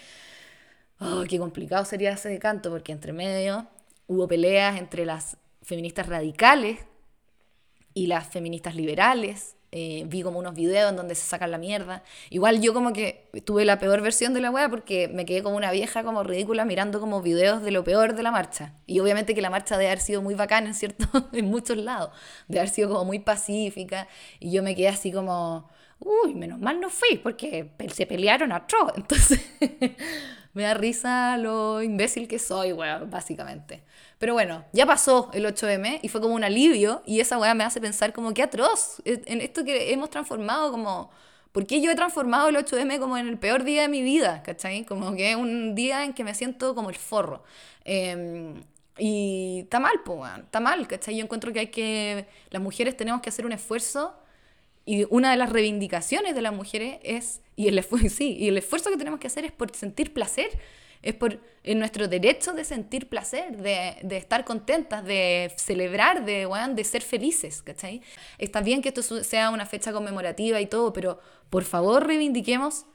Oh, 1.00 1.24
qué 1.28 1.40
complicado 1.40 1.86
sería 1.86 2.12
ese 2.12 2.38
canto, 2.38 2.70
porque 2.70 2.92
entre 2.92 3.14
medio 3.14 3.66
hubo 4.08 4.28
peleas 4.28 4.78
entre 4.78 5.06
las 5.06 5.38
feministas 5.64 6.08
radicales 6.08 6.80
y 7.94 8.08
las 8.08 8.28
feministas 8.28 8.76
liberales. 8.76 9.56
Eh, 9.74 10.04
vi 10.08 10.22
como 10.22 10.38
unos 10.38 10.54
videos 10.54 10.90
en 10.90 10.98
donde 10.98 11.16
se 11.16 11.26
sacan 11.26 11.50
la 11.50 11.58
mierda. 11.58 12.04
Igual 12.30 12.62
yo 12.62 12.74
como 12.74 12.92
que 12.92 13.30
tuve 13.46 13.64
la 13.64 13.80
peor 13.80 14.02
versión 14.02 14.34
de 14.34 14.42
la 14.42 14.52
wea 14.52 14.68
porque 14.68 15.08
me 15.08 15.26
quedé 15.26 15.42
como 15.44 15.56
una 15.56 15.72
vieja 15.72 16.04
como 16.04 16.24
ridícula 16.24 16.66
mirando 16.66 17.00
como 17.00 17.22
videos 17.22 17.62
de 17.62 17.72
lo 17.72 17.84
peor 17.86 18.14
de 18.14 18.24
la 18.24 18.32
marcha. 18.32 18.74
Y 18.86 19.00
obviamente 19.00 19.34
que 19.34 19.42
la 19.42 19.50
marcha 19.50 19.78
debe 19.78 19.90
haber 19.90 20.02
sido 20.02 20.22
muy 20.22 20.36
bacana 20.36 20.68
en, 20.68 20.74
cierto, 20.74 21.06
en 21.34 21.46
muchos 21.46 21.78
lados. 21.78 22.12
De 22.50 22.60
haber 22.60 22.70
sido 22.70 22.90
como 22.90 23.06
muy 23.06 23.20
pacífica. 23.20 24.08
Y 24.40 24.52
yo 24.52 24.62
me 24.62 24.76
quedé 24.76 24.90
así 24.90 25.12
como, 25.12 25.70
uy, 26.00 26.36
menos 26.36 26.60
mal 26.60 26.80
no 26.80 26.90
fui 26.90 27.18
porque 27.18 27.72
se 27.94 28.06
pelearon 28.06 28.52
a 28.52 28.58
atroz. 28.58 28.92
Entonces 28.98 29.40
me 30.54 30.64
da 30.64 30.74
risa 30.74 31.38
lo 31.38 31.82
imbécil 31.82 32.28
que 32.28 32.40
soy, 32.40 32.74
weón, 32.74 33.10
básicamente. 33.10 33.84
Pero 34.22 34.34
bueno, 34.34 34.64
ya 34.72 34.86
pasó 34.86 35.32
el 35.34 35.46
8M 35.48 35.98
y 36.04 36.08
fue 36.08 36.22
como 36.22 36.36
un 36.36 36.44
alivio 36.44 37.02
y 37.08 37.22
esa 37.22 37.40
weá 37.40 37.56
me 37.56 37.64
hace 37.64 37.82
pensar 37.82 38.14
como 38.14 38.36
qué 38.36 38.44
atroz 38.44 39.02
en 39.04 39.42
esto 39.42 39.66
que 39.66 39.92
hemos 39.92 40.12
transformado 40.12 40.70
como... 40.70 41.10
¿Por 41.52 41.66
qué 41.66 41.82
yo 41.82 41.90
he 41.90 41.96
transformado 41.96 42.48
el 42.50 42.56
8M 42.56 43.00
como 43.00 43.18
en 43.18 43.28
el 43.28 43.40
peor 43.40 43.64
día 43.64 43.82
de 43.82 43.88
mi 43.88 44.04
vida? 44.04 44.44
¿Cachai? 44.44 44.86
Como 44.86 45.16
que 45.16 45.32
es 45.32 45.36
un 45.36 45.74
día 45.74 46.04
en 46.04 46.14
que 46.14 46.24
me 46.24 46.36
siento 46.36 46.76
como 46.76 46.92
el 46.92 46.98
forro. 46.98 47.44
Em, 47.84 48.62
y 48.96 49.62
está 49.64 49.80
mal, 49.80 50.02
pues, 50.06 50.32
está 50.38 50.60
mal, 50.60 50.88
¿cachai? 50.88 51.18
Yo 51.18 51.24
encuentro 51.24 51.52
que 51.52 51.62
hay 51.62 51.68
que... 51.68 52.28
Las 52.52 52.62
mujeres 52.62 52.96
tenemos 52.96 53.22
que 53.22 53.30
hacer 53.30 53.48
un 53.48 53.54
esfuerzo 53.54 54.14
y 54.92 55.08
una 55.10 55.32
de 55.32 55.38
las 55.38 55.50
reivindicaciones 55.50 56.36
de 56.36 56.42
las 56.42 56.54
mujeres 56.54 57.00
es, 57.04 57.40
y 57.56 57.70
el, 57.70 57.82
sí, 58.10 58.36
y 58.38 58.50
el 58.50 58.58
esfuerzo 58.58 58.90
que 58.90 58.98
tenemos 58.98 59.22
que 59.22 59.28
hacer 59.28 59.46
es 59.46 59.54
por 59.54 59.74
sentir 59.74 60.14
placer 60.14 60.50
Es 61.02 61.16
por 61.16 61.40
en 61.64 61.80
nuestro 61.80 62.10
derecho 62.10 62.52
de 62.52 62.66
sentir 62.66 63.08
placer, 63.08 63.56
de, 63.56 63.96
de 64.04 64.18
estar 64.18 64.44
contentas, 64.44 65.06
de 65.06 65.54
celebrar, 65.56 66.26
de, 66.26 66.46
de 66.76 66.84
ser 66.84 67.04
felices, 67.04 67.62
¿cachai? 67.62 68.02
Está 68.38 68.60
bien 68.62 68.82
que 68.82 68.90
esto 68.90 69.02
sea 69.24 69.50
una 69.50 69.66
fecha 69.66 69.94
conmemorativa 69.94 70.60
y 70.60 70.66
todo, 70.66 70.92
pero 70.92 71.20
por 71.50 71.64
favor 71.64 72.06
reivindiquemos 72.06 72.86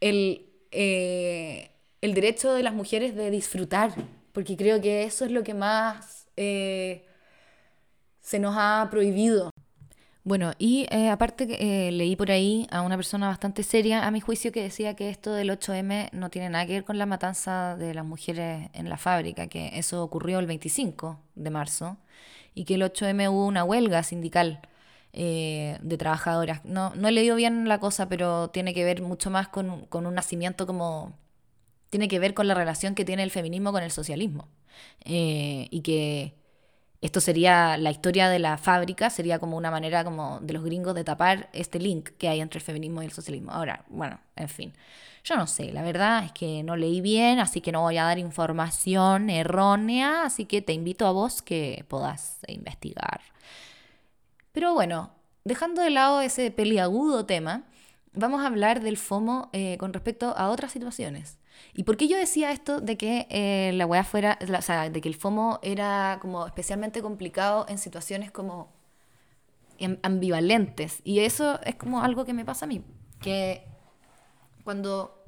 el, 0.00 0.46
eh, 0.72 1.70
el 2.00 2.14
derecho 2.14 2.52
de 2.54 2.62
las 2.64 2.74
mujeres 2.74 3.14
de 3.14 3.30
disfrutar, 3.30 3.94
porque 4.32 4.56
creo 4.56 4.80
que 4.80 5.04
eso 5.04 5.24
es 5.24 5.30
lo 5.30 5.42
que 5.44 5.54
más 5.54 6.26
eh, 6.36 7.04
se 8.20 8.38
nos 8.40 8.56
ha 8.58 8.88
prohibido. 8.90 9.50
Bueno, 10.22 10.52
y 10.58 10.86
eh, 10.90 11.08
aparte 11.08 11.46
eh, 11.88 11.90
leí 11.92 12.14
por 12.14 12.30
ahí 12.30 12.66
a 12.70 12.82
una 12.82 12.96
persona 12.96 13.28
bastante 13.28 13.62
seria, 13.62 14.06
a 14.06 14.10
mi 14.10 14.20
juicio, 14.20 14.52
que 14.52 14.62
decía 14.62 14.94
que 14.94 15.08
esto 15.08 15.32
del 15.32 15.50
8M 15.50 16.10
no 16.12 16.28
tiene 16.28 16.50
nada 16.50 16.66
que 16.66 16.74
ver 16.74 16.84
con 16.84 16.98
la 16.98 17.06
matanza 17.06 17.74
de 17.76 17.94
las 17.94 18.04
mujeres 18.04 18.68
en 18.74 18.90
la 18.90 18.98
fábrica, 18.98 19.46
que 19.48 19.78
eso 19.78 20.02
ocurrió 20.04 20.38
el 20.38 20.46
25 20.46 21.18
de 21.36 21.50
marzo, 21.50 21.96
y 22.54 22.64
que 22.64 22.74
el 22.74 22.82
8M 22.82 23.30
hubo 23.30 23.46
una 23.46 23.64
huelga 23.64 24.02
sindical 24.02 24.60
eh, 25.14 25.78
de 25.82 25.96
trabajadoras. 25.98 26.64
No, 26.64 26.94
no 26.96 27.08
he 27.08 27.12
leído 27.12 27.36
bien 27.36 27.66
la 27.68 27.80
cosa, 27.80 28.08
pero 28.08 28.50
tiene 28.50 28.74
que 28.74 28.84
ver 28.84 29.02
mucho 29.02 29.30
más 29.30 29.48
con, 29.48 29.86
con 29.86 30.06
un 30.06 30.14
nacimiento 30.14 30.66
como... 30.66 31.18
Tiene 31.90 32.08
que 32.08 32.18
ver 32.20 32.34
con 32.34 32.46
la 32.48 32.54
relación 32.54 32.94
que 32.94 33.04
tiene 33.04 33.22
el 33.24 33.30
feminismo 33.32 33.72
con 33.72 33.82
el 33.82 33.90
socialismo. 33.90 34.48
y 35.04 35.80
que 35.82 36.39
esto 37.00 37.20
sería 37.20 37.78
la 37.78 37.90
historia 37.90 38.28
de 38.28 38.38
la 38.38 38.58
fábrica, 38.58 39.08
sería 39.08 39.38
como 39.38 39.56
una 39.56 39.70
manera 39.70 40.04
como 40.04 40.38
de 40.40 40.52
los 40.52 40.62
gringos 40.62 40.94
de 40.94 41.04
tapar 41.04 41.48
este 41.52 41.78
link 41.78 42.10
que 42.18 42.28
hay 42.28 42.40
entre 42.40 42.58
el 42.58 42.64
feminismo 42.64 43.02
y 43.02 43.06
el 43.06 43.12
socialismo. 43.12 43.52
Ahora, 43.52 43.84
bueno, 43.88 44.20
en 44.36 44.48
fin. 44.48 44.72
Yo 45.24 45.36
no 45.36 45.46
sé, 45.46 45.72
la 45.72 45.82
verdad 45.82 46.24
es 46.24 46.32
que 46.32 46.62
no 46.62 46.76
leí 46.76 47.00
bien, 47.00 47.40
así 47.40 47.60
que 47.60 47.72
no 47.72 47.82
voy 47.82 47.98
a 47.98 48.04
dar 48.04 48.18
información 48.18 49.28
errónea, 49.30 50.24
así 50.24 50.44
que 50.46 50.62
te 50.62 50.72
invito 50.72 51.06
a 51.06 51.12
vos 51.12 51.42
que 51.42 51.84
puedas 51.88 52.38
investigar. 52.48 53.20
Pero 54.52 54.74
bueno, 54.74 55.10
dejando 55.44 55.82
de 55.82 55.90
lado 55.90 56.20
ese 56.20 56.50
peliagudo 56.50 57.26
tema, 57.26 57.64
vamos 58.12 58.42
a 58.42 58.46
hablar 58.46 58.80
del 58.80 58.96
FOMO 58.96 59.50
eh, 59.52 59.76
con 59.78 59.92
respecto 59.92 60.34
a 60.36 60.50
otras 60.50 60.72
situaciones. 60.72 61.39
¿Y 61.74 61.84
por 61.84 61.96
qué 61.96 62.08
yo 62.08 62.16
decía 62.16 62.52
esto 62.52 62.80
de 62.80 62.96
que 62.96 63.26
eh, 63.30 63.72
la 63.74 63.86
weá 63.86 64.04
fuera, 64.04 64.38
o 64.40 64.62
sea, 64.62 64.90
de 64.90 65.00
que 65.00 65.08
el 65.08 65.14
FOMO 65.14 65.60
era 65.62 66.18
como 66.20 66.46
especialmente 66.46 67.02
complicado 67.02 67.66
en 67.68 67.78
situaciones 67.78 68.30
como 68.30 68.72
ambivalentes? 70.02 71.00
Y 71.04 71.20
eso 71.20 71.60
es 71.62 71.76
como 71.76 72.02
algo 72.02 72.24
que 72.24 72.34
me 72.34 72.44
pasa 72.44 72.64
a 72.64 72.68
mí, 72.68 72.84
que 73.20 73.64
cuando, 74.64 75.24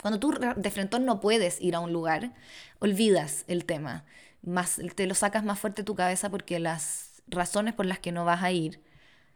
cuando 0.00 0.20
tú 0.20 0.32
de 0.56 0.70
frente 0.70 0.98
no 1.00 1.20
puedes 1.20 1.60
ir 1.60 1.74
a 1.74 1.80
un 1.80 1.92
lugar, 1.92 2.34
olvidas 2.78 3.44
el 3.48 3.64
tema, 3.64 4.04
más, 4.42 4.80
te 4.94 5.06
lo 5.06 5.14
sacas 5.14 5.44
más 5.44 5.58
fuerte 5.58 5.82
de 5.82 5.86
tu 5.86 5.94
cabeza 5.94 6.30
porque 6.30 6.58
las 6.58 7.22
razones 7.26 7.74
por 7.74 7.86
las 7.86 7.98
que 7.98 8.12
no 8.12 8.24
vas 8.24 8.42
a 8.42 8.52
ir 8.52 8.80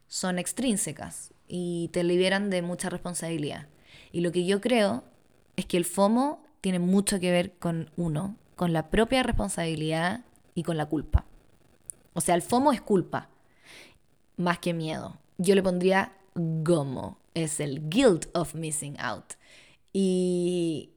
son 0.07 0.39
extrínsecas 0.39 1.33
y 1.49 1.89
te 1.93 2.05
liberan 2.05 2.51
de 2.51 2.63
mucha 2.63 2.89
responsabilidad. 2.89 3.69
Y 4.13 4.21
lo 4.21 4.33
que 4.33 4.45
yo 4.45 4.61
creo 4.61 5.05
es 5.57 5.67
que 5.67 5.77
el 5.77 5.85
FOMO 5.85 6.43
tiene 6.61 6.79
mucho 6.79 7.21
que 7.21 7.31
ver 7.31 7.53
con 7.59 7.91
uno, 7.97 8.37
con 8.57 8.73
la 8.73 8.91
propia 8.91 9.23
responsabilidad 9.23 10.25
y 10.55 10.63
con 10.63 10.77
la 10.77 10.87
culpa. 10.87 11.27
O 12.15 12.21
sea, 12.21 12.35
el 12.35 12.43
FOMO 12.43 12.73
es 12.73 12.81
culpa, 12.81 13.29
más 14.37 14.59
que 14.59 14.73
miedo. 14.73 15.19
Yo 15.39 15.55
le 15.55 15.63
pondría 15.63 16.13
GOMO, 16.35 17.19
es 17.35 17.61
el 17.61 17.89
guilt 17.89 18.27
of 18.35 18.55
missing 18.55 18.99
out. 19.01 19.35
¿Y 19.93 20.91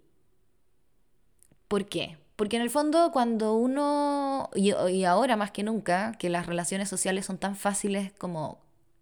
por 1.68 1.86
qué? 1.86 2.18
Porque 2.36 2.56
en 2.56 2.62
el 2.62 2.70
fondo 2.70 3.12
cuando 3.12 3.56
uno, 3.56 4.50
y, 4.56 4.74
y 4.74 5.06
ahora 5.06 5.36
más 5.36 5.52
que 5.52 5.64
nunca, 5.64 6.14
que 6.14 6.30
las 6.30 6.46
relaciones 6.46 6.88
sociales 6.88 7.26
son 7.26 7.40
tan 7.40 7.56
fáciles 7.56 8.12
como 8.14 8.60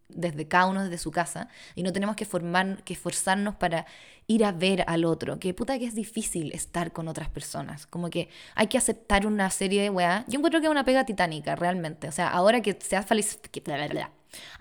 desde 0.10 0.48
cada 0.48 0.68
uno 0.68 0.84
desde 0.84 0.98
su 0.98 1.12
casa 1.12 1.50
y 1.74 1.84
no 1.84 1.92
tenemos 1.92 2.16
que 2.16 2.26
formar 2.26 2.84
que 2.84 2.94
esforzarnos 2.94 3.56
para 3.56 3.86
ir 4.28 4.46
a 4.46 4.52
ver 4.52 4.84
al 4.88 5.06
otro 5.06 5.40
que 5.40 5.54
puta 5.54 5.80
que 5.80 5.86
es 5.86 5.96
difícil 5.96 6.52
estar 6.54 6.92
con 6.92 7.08
otras 7.08 7.30
personas 7.30 7.88
como 7.88 8.10
que 8.10 8.30
hay 8.56 8.68
que 8.68 8.78
aceptar 8.78 9.26
una 9.26 9.50
serie 9.50 9.82
de 9.82 9.90
weá 9.90 10.24
yo 10.28 10.38
encuentro 10.38 10.60
que 10.60 10.68
es 10.68 10.72
una 10.72 10.86
pega 10.86 11.06
titánica 11.06 11.56
realmente 11.56 12.08
o 12.08 12.12
sea 12.12 12.30
ahora 12.30 12.62
que 12.62 12.78
se 12.80 12.96
ha 12.96 13.06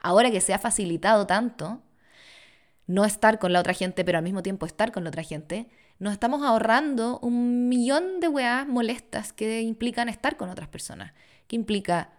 ahora 0.02 0.30
que 0.30 0.40
se 0.40 0.54
ha 0.54 0.58
facilitado 0.58 1.26
tanto 1.26 1.82
no 2.86 3.04
estar 3.04 3.38
con 3.38 3.52
la 3.52 3.60
otra 3.60 3.74
gente 3.74 4.04
pero 4.04 4.18
al 4.18 4.24
mismo 4.24 4.42
tiempo 4.42 4.66
estar 4.66 4.92
con 4.92 5.04
la 5.04 5.10
otra 5.10 5.22
gente 5.22 5.68
nos 5.98 6.12
estamos 6.12 6.42
ahorrando 6.42 7.18
un 7.20 7.68
millón 7.68 8.20
de 8.20 8.28
weas 8.28 8.66
molestas 8.66 9.32
que 9.32 9.60
implican 9.60 10.08
estar 10.08 10.36
con 10.36 10.48
otras 10.48 10.68
personas 10.68 11.12
que 11.46 11.56
implica 11.56 12.10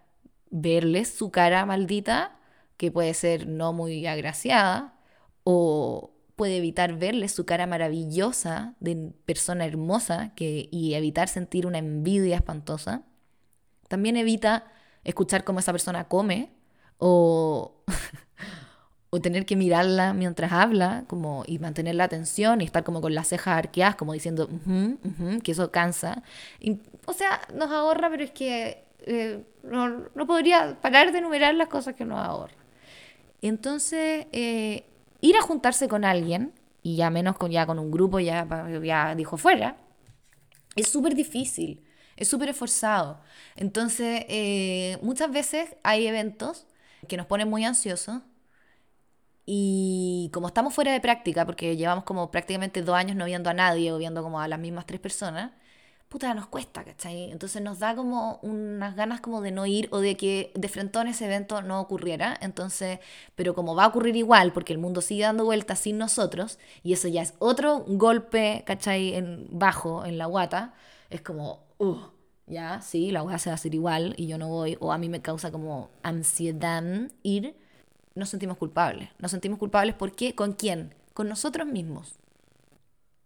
verles 0.52 1.10
su 1.10 1.32
cara 1.32 1.66
maldita 1.66 2.38
que 2.78 2.92
puede 2.92 3.14
ser 3.14 3.48
no 3.48 3.74
muy 3.74 4.06
agraciada, 4.08 4.96
o 5.44 6.16
puede 6.36 6.58
evitar 6.58 6.98
verle 6.98 7.30
su 7.30 7.46
cara 7.46 7.66
maravillosa 7.68 8.76
de 8.80 9.14
persona 9.26 9.66
hermosa 9.66 10.34
que, 10.36 10.68
y 10.72 10.94
evitar 10.96 11.30
sentir 11.30 11.66
una 11.66 11.78
envidia 11.78 12.36
espantosa. 12.36 13.04
También 13.88 14.18
evita 14.18 14.66
escuchar 15.04 15.44
cómo 15.44 15.60
esa 15.60 15.72
persona 15.72 16.08
come 16.08 16.52
o, 16.98 17.84
o 19.12 19.22
tener 19.22 19.46
que 19.46 19.56
mirarla 19.56 20.14
mientras 20.14 20.52
habla 20.52 21.06
como, 21.08 21.44
y 21.48 21.60
mantener 21.60 21.96
la 21.96 22.06
atención 22.06 22.60
y 22.60 22.66
estar 22.66 22.84
como 22.84 23.00
con 23.00 23.16
las 23.16 23.30
cejas 23.30 23.58
arqueadas, 23.58 23.96
como 23.96 24.12
diciendo 24.12 24.50
que 25.44 25.52
eso 25.52 25.72
cansa. 25.72 26.24
o 27.06 27.14
sea, 27.14 27.42
nos 27.54 27.72
ahorra, 27.72 28.10
pero 28.10 28.24
es 28.24 28.32
que 28.32 28.84
eh, 29.06 29.46
no, 29.64 30.06
no 30.16 30.28
podría 30.28 30.82
parar 30.82 31.12
de 31.12 31.20
enumerar 31.20 31.54
las 31.56 31.70
cosas 31.70 31.96
que 31.96 32.04
nos 32.04 32.20
ahorra. 32.20 32.65
Entonces, 33.42 34.28
eh, 34.32 34.86
ir 35.22 35.36
a 35.38 35.42
juntarse 35.42 35.88
con 35.88 36.06
alguien, 36.06 36.54
y 36.82 36.96
ya 36.98 37.10
menos 37.10 37.38
con, 37.38 37.52
ya 37.52 37.66
con 37.66 37.80
un 37.80 37.92
grupo, 37.92 38.20
ya, 38.20 38.48
ya 38.84 39.16
dijo 39.16 39.38
fuera, 39.38 39.78
es 40.76 40.90
súper 40.90 41.16
difícil, 41.16 41.84
es 42.16 42.28
súper 42.28 42.50
esforzado. 42.50 43.22
Entonces, 43.56 44.26
eh, 44.30 44.98
muchas 45.02 45.32
veces 45.32 45.76
hay 45.84 46.08
eventos 46.08 46.68
que 47.08 47.18
nos 47.18 47.26
ponen 47.26 47.50
muy 47.50 47.66
ansiosos 47.66 48.22
y 49.46 50.30
como 50.34 50.48
estamos 50.48 50.74
fuera 50.74 50.92
de 50.92 51.02
práctica, 51.02 51.46
porque 51.46 51.78
llevamos 51.78 52.04
como 52.04 52.32
prácticamente 52.32 52.82
dos 52.82 52.96
años 52.96 53.16
no 53.16 53.26
viendo 53.26 53.50
a 53.50 53.54
nadie 53.54 53.92
o 53.92 53.98
viendo 53.98 54.24
como 54.24 54.40
a 54.40 54.48
las 54.48 54.60
mismas 54.60 54.86
tres 54.86 55.00
personas, 55.00 55.52
nos 56.34 56.48
cuesta, 56.48 56.84
¿cachai? 56.84 57.32
Entonces 57.32 57.62
nos 57.62 57.80
da 57.80 57.96
como 57.96 58.40
unas 58.42 58.96
ganas 58.96 59.22
como 59.22 59.42
de 59.42 59.52
no 59.52 59.66
ir 59.66 59.88
o 59.92 60.00
de 60.00 60.16
que 60.16 60.52
de 60.56 60.68
frente 60.70 61.00
en 61.00 61.08
ese 61.08 61.26
evento 61.26 61.62
no 61.62 61.80
ocurriera. 61.82 62.38
Entonces, 62.42 63.00
pero 63.36 63.54
como 63.54 63.76
va 63.76 63.86
a 63.86 63.88
ocurrir 63.88 64.16
igual, 64.16 64.54
porque 64.54 64.74
el 64.74 64.80
mundo 64.80 65.02
sigue 65.02 65.24
dando 65.24 65.46
vueltas 65.46 65.80
sin 65.80 65.98
nosotros, 65.98 66.58
y 66.84 66.94
eso 66.94 67.08
ya 67.08 67.22
es 67.22 67.34
otro 67.40 67.84
golpe, 67.88 68.64
¿cachai? 68.66 69.16
En, 69.16 69.48
bajo, 69.52 70.06
en 70.06 70.18
la 70.18 70.26
guata, 70.26 70.74
es 71.10 71.22
como, 71.22 71.66
uh, 71.78 71.98
ya, 72.48 72.82
sí, 72.82 73.12
la 73.12 73.22
voy 73.22 73.38
se 73.40 73.50
va 73.50 73.54
a 73.54 73.56
hacer 73.56 73.76
igual 73.76 74.14
y 74.18 74.28
yo 74.28 74.38
no 74.38 74.48
voy, 74.48 74.78
o 74.80 74.92
a 74.92 74.98
mí 74.98 75.10
me 75.10 75.22
causa 75.22 75.52
como 75.52 75.90
ansiedad 76.04 76.84
ir, 77.24 77.56
nos 78.16 78.30
sentimos 78.30 78.58
culpables. 78.58 79.10
Nos 79.20 79.32
sentimos 79.32 79.60
culpables 79.60 79.96
porque, 79.96 80.36
¿con 80.36 80.54
quién? 80.54 80.96
Con 81.14 81.28
nosotros 81.28 81.68
mismos. 81.68 82.16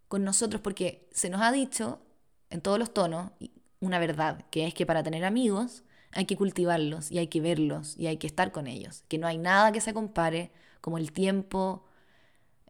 Con 0.08 0.24
nosotros, 0.24 0.62
porque 0.62 1.08
se 1.12 1.30
nos 1.30 1.42
ha 1.42 1.52
dicho 1.52 2.00
en 2.50 2.62
todos 2.62 2.80
los 2.80 2.94
tonos 2.94 3.32
una 3.80 4.00
verdad, 4.00 4.46
que 4.52 4.68
es 4.68 4.74
que 4.74 4.86
para 4.86 5.04
tener 5.04 5.26
amigos 5.26 5.84
hay 6.12 6.26
que 6.26 6.36
cultivarlos 6.36 7.12
y 7.12 7.20
hay 7.20 7.28
que 7.28 7.42
verlos 7.42 7.96
y 7.98 8.08
hay 8.08 8.18
que 8.18 8.28
estar 8.28 8.52
con 8.52 8.68
ellos, 8.68 9.04
que 9.08 9.18
no 9.18 9.28
hay 9.28 9.38
nada 9.38 9.72
que 9.72 9.82
se 9.82 9.94
compare 9.94 10.52
como 10.82 10.98
el 10.98 11.12
tiempo 11.12 11.86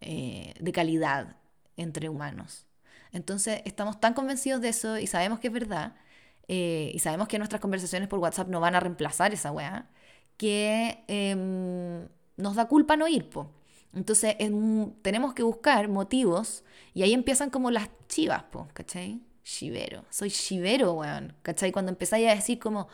eh, 0.02 0.54
de 0.60 0.72
calidad 0.72 1.38
entre 1.78 2.10
humanos. 2.10 2.66
Entonces 3.12 3.62
estamos 3.66 4.00
tan 4.00 4.14
convencidos 4.14 4.62
de 4.62 4.70
eso 4.70 4.98
y 4.98 5.08
sabemos 5.08 5.40
que 5.40 5.48
es 5.48 5.54
verdad 5.54 5.96
eh, 6.48 6.92
y 6.94 7.00
sabemos 7.00 7.28
que 7.28 7.38
nuestras 7.38 7.62
conversaciones 7.62 8.10
por 8.10 8.20
WhatsApp 8.20 8.50
no 8.50 8.60
van 8.60 8.76
a 8.76 8.80
reemplazar 8.80 9.34
esa 9.34 9.52
weá, 9.52 9.90
que 10.38 11.04
em, 11.08 12.08
nos 12.38 12.56
da 12.56 12.68
culpa 12.68 12.96
no 12.98 13.08
ir, 13.08 13.30
po. 13.30 13.52
Entonces 13.94 14.36
tenemos 15.02 15.34
que 15.34 15.44
buscar 15.44 15.88
motivos 15.90 16.64
y 16.94 17.04
ahí 17.04 17.14
empiezan 17.14 17.50
como 17.50 17.72
las 17.72 17.90
chivas, 18.08 18.44
po, 18.44 18.68
¿cachai? 18.74 19.22
Shivero, 19.50 20.06
soy 20.12 20.30
Shivero, 20.30 20.94
weón. 20.94 21.34
¿Cachai? 21.42 21.72
Cuando 21.72 21.90
empezáis 21.92 22.28
a 22.28 22.36
decir 22.36 22.60
como, 22.60 22.88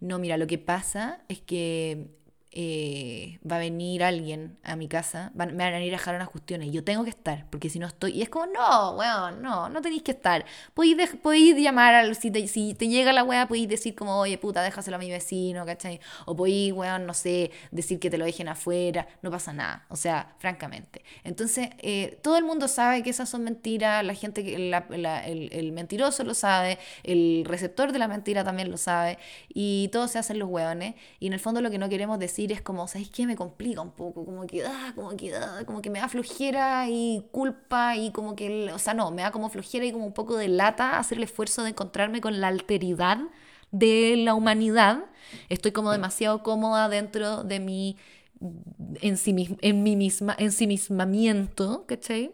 no, 0.00 0.18
mira, 0.18 0.36
lo 0.36 0.46
que 0.46 0.58
pasa 0.58 1.22
es 1.28 1.40
que 1.40 2.08
eh, 2.54 3.38
va 3.50 3.56
a 3.56 3.58
venir 3.58 4.04
alguien 4.04 4.58
a 4.62 4.76
mi 4.76 4.86
casa, 4.86 5.30
van, 5.34 5.56
me 5.56 5.64
van 5.64 5.74
a 5.74 5.80
ir 5.82 5.94
a 5.94 5.96
dejar 5.96 6.14
unas 6.14 6.28
cuestiones. 6.28 6.70
Yo 6.70 6.84
tengo 6.84 7.02
que 7.04 7.10
estar, 7.10 7.46
porque 7.50 7.70
si 7.70 7.78
no 7.78 7.86
estoy. 7.86 8.12
Y 8.12 8.22
es 8.22 8.28
como, 8.28 8.46
no, 8.46 8.92
weón, 8.92 9.40
no, 9.40 9.70
no 9.70 9.80
tenéis 9.80 10.02
que 10.02 10.12
estar. 10.12 10.44
Podéis, 10.74 10.96
podéis 11.22 11.56
llamar, 11.56 11.94
al, 11.94 12.14
si, 12.14 12.30
te, 12.30 12.46
si 12.48 12.74
te 12.74 12.88
llega 12.88 13.12
la 13.12 13.24
weá, 13.24 13.48
podéis 13.48 13.68
decir 13.68 13.94
como, 13.94 14.18
oye, 14.18 14.36
puta, 14.36 14.62
déjaselo 14.62 14.96
a 14.96 14.98
mi 14.98 15.10
vecino, 15.10 15.64
¿cachai? 15.64 16.00
O 16.26 16.36
podéis, 16.36 16.72
weón, 16.72 17.06
no 17.06 17.14
sé, 17.14 17.50
decir 17.70 17.98
que 17.98 18.10
te 18.10 18.18
lo 18.18 18.26
dejen 18.26 18.48
afuera. 18.48 19.08
No 19.22 19.30
pasa 19.30 19.52
nada, 19.54 19.86
o 19.88 19.96
sea, 19.96 20.34
francamente. 20.38 21.02
Entonces, 21.24 21.70
eh, 21.78 22.18
todo 22.22 22.36
el 22.36 22.44
mundo 22.44 22.68
sabe 22.68 23.02
que 23.02 23.10
esas 23.10 23.30
son 23.30 23.44
mentiras, 23.44 24.04
la 24.04 24.14
gente, 24.14 24.58
la, 24.58 24.84
la, 24.90 25.26
el, 25.26 25.50
el 25.52 25.72
mentiroso 25.72 26.22
lo 26.24 26.34
sabe, 26.34 26.78
el 27.02 27.44
receptor 27.46 27.92
de 27.92 27.98
la 27.98 28.08
mentira 28.08 28.44
también 28.44 28.70
lo 28.70 28.76
sabe, 28.76 29.18
y 29.48 29.88
todos 29.88 30.10
se 30.10 30.18
hacen 30.18 30.38
los 30.38 30.50
weones. 30.50 30.94
Y 31.18 31.28
en 31.28 31.32
el 31.32 31.40
fondo 31.40 31.62
lo 31.62 31.70
que 31.70 31.78
no 31.78 31.88
queremos 31.88 32.18
decir 32.18 32.41
es 32.50 32.62
como, 32.62 32.88
¿sabéis 32.88 33.10
qué? 33.10 33.26
Me 33.26 33.36
complica 33.36 33.80
un 33.80 33.92
poco, 33.92 34.24
como 34.24 34.46
que, 34.46 34.64
ah, 34.64 34.92
como 34.94 35.16
que, 35.16 35.34
ah, 35.36 35.62
como 35.66 35.82
que 35.82 35.90
me 35.90 36.00
da 36.00 36.08
flojera 36.08 36.88
y 36.88 37.24
culpa 37.30 37.96
y 37.96 38.10
como 38.10 38.34
que, 38.34 38.72
o 38.72 38.78
sea, 38.78 38.94
no, 38.94 39.10
me 39.10 39.22
da 39.22 39.30
como 39.30 39.50
flojera 39.50 39.84
y 39.84 39.92
como 39.92 40.06
un 40.06 40.12
poco 40.12 40.36
de 40.36 40.48
lata 40.48 40.98
hacer 40.98 41.18
el 41.18 41.24
esfuerzo 41.24 41.62
de 41.62 41.70
encontrarme 41.70 42.20
con 42.20 42.40
la 42.40 42.48
alteridad 42.48 43.18
de 43.70 44.16
la 44.16 44.34
humanidad. 44.34 45.04
Estoy 45.48 45.72
como 45.72 45.92
demasiado 45.92 46.42
cómoda 46.42 46.88
dentro 46.88 47.44
de 47.44 47.60
mi, 47.60 47.96
en, 49.00 49.16
sí, 49.16 49.56
en 49.60 49.82
mi 49.82 49.96
misma, 49.96 50.34
ensimismamiento, 50.38 51.84
¿cachai? 51.86 52.32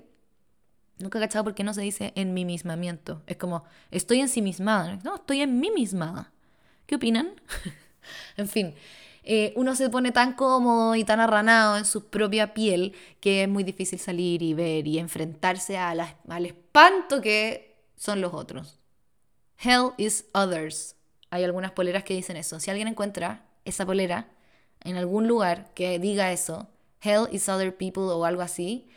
Nunca 0.99 1.19
he 1.19 1.23
cachado 1.23 1.45
por 1.45 1.55
qué 1.55 1.63
no 1.65 1.75
se 1.75 1.83
dice 1.83 2.13
en 2.17 2.35
mi 2.35 2.45
mismamiento. 2.45 3.23
Es 3.27 3.37
como, 3.37 3.65
estoy 3.91 4.21
ensimismada. 4.21 4.99
No, 5.05 5.17
estoy 5.17 5.43
en 5.43 5.61
mí 5.61 5.71
misma. 5.71 6.33
¿Qué 6.87 6.97
opinan? 6.97 7.41
en 8.37 8.49
fin, 8.49 8.75
eh, 9.31 9.53
uno 9.57 9.77
se 9.77 9.91
pone 9.91 10.11
tan 10.11 10.33
cómodo 10.33 10.95
y 10.95 11.05
tan 11.05 11.21
arranado 11.21 11.77
en 11.77 11.85
su 11.85 12.07
propia 12.09 12.55
piel 12.55 12.95
que 13.21 13.43
es 13.43 13.49
muy 13.49 13.63
difícil 13.63 13.99
salir 13.99 14.43
y 14.43 14.55
ver 14.55 14.87
y 14.87 14.99
enfrentarse 14.99 15.77
a 15.77 15.91
al 15.91 16.47
espanto 16.47 17.21
que 17.21 17.77
son 17.95 18.23
los 18.23 18.33
otros. 18.33 18.81
Hell 19.63 19.91
is 19.99 20.25
others. 20.33 20.97
Hay 21.29 21.45
algunas 21.45 21.73
poleras 21.73 22.05
que 22.05 22.15
dicen 22.15 22.39
eso. 22.39 22.59
Si 22.59 22.71
alguien 22.71 22.89
encuentra 22.89 23.45
esa 23.67 23.85
polera 23.85 24.31
en 24.83 24.97
algún 24.97 25.29
lugar 25.29 25.75
que 25.75 25.99
diga 25.99 26.33
eso, 26.33 26.67
Hell 27.03 27.27
is 27.31 27.51
other 27.51 27.77
people 27.77 28.05
o 28.05 28.25
algo 28.25 28.41
así, 28.41 28.89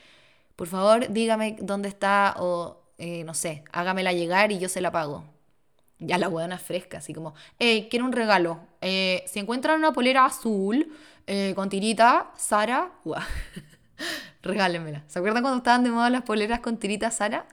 por 0.55 0.69
favor 0.69 1.11
dígame 1.11 1.57
dónde 1.59 1.89
está 1.89 2.35
o 2.39 2.81
eh, 2.97 3.25
no 3.25 3.33
sé, 3.33 3.65
hágamela 3.73 4.13
llegar 4.13 4.53
y 4.53 4.59
yo 4.59 4.69
se 4.69 4.79
la 4.79 4.93
pago. 4.93 5.25
Ya 6.03 6.17
la 6.17 6.29
huevona 6.29 6.58
fresca, 6.58 6.98
así 6.98 7.13
como, 7.13 7.36
hey, 7.60 7.88
quiero 7.89 8.05
un 8.05 8.12
regalo. 8.12 8.60
Eh, 8.81 9.24
si 9.27 9.38
encuentran 9.38 9.77
una 9.77 9.93
polera 9.93 10.25
azul 10.25 10.91
eh, 11.27 11.53
con 11.55 11.70
tirita, 11.70 12.31
Sara, 12.36 12.91
regálenmela. 14.41 15.03
¿Se 15.08 15.20
acuerdan 15.20 15.43
cuando 15.43 15.60
estaban 15.60 15.84
de 15.84 15.91
moda 15.91 16.10
las 16.10 16.24
poleras 16.24 16.60
con 16.60 16.77
tirita 16.77 17.12
Sara? 17.12 17.46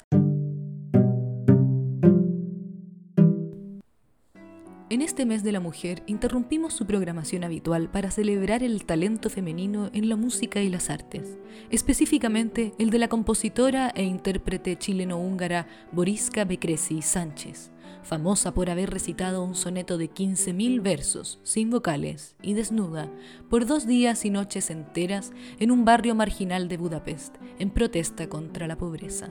En 4.91 5.03
este 5.03 5.27
mes 5.27 5.43
de 5.43 5.53
la 5.53 5.61
mujer 5.61 6.03
interrumpimos 6.07 6.73
su 6.73 6.87
programación 6.87 7.45
habitual 7.45 7.91
para 7.91 8.11
celebrar 8.11 8.63
el 8.63 8.87
talento 8.87 9.29
femenino 9.29 9.91
en 9.93 10.09
la 10.09 10.17
música 10.17 10.63
y 10.63 10.71
las 10.71 10.89
artes, 10.89 11.37
específicamente 11.69 12.73
el 12.79 12.89
de 12.89 12.99
la 12.99 13.09
compositora 13.09 13.93
e 13.95 14.05
intérprete 14.05 14.79
chileno-húngara 14.79 15.67
Boriska 15.93 16.47
Becresi 16.47 17.03
Sánchez 17.03 17.71
famosa 18.09 18.55
por 18.55 18.71
haber 18.71 18.91
recitado 18.91 19.45
un 19.45 19.55
soneto 19.55 19.99
de 19.99 20.11
15.000 20.11 20.83
versos, 20.83 21.39
sin 21.43 21.71
vocales 21.71 22.35
y 22.43 22.55
desnuda, 22.55 23.11
por 23.51 23.67
dos 23.67 23.87
días 23.87 24.25
y 24.25 24.31
noches 24.31 24.71
enteras 24.71 25.33
en 25.61 25.71
un 25.71 25.85
barrio 25.85 26.15
marginal 26.15 26.69
de 26.69 26.79
Budapest, 26.79 27.37
en 27.59 27.71
protesta 27.71 28.29
contra 28.29 28.67
la 28.67 28.79
pobreza. 28.79 29.29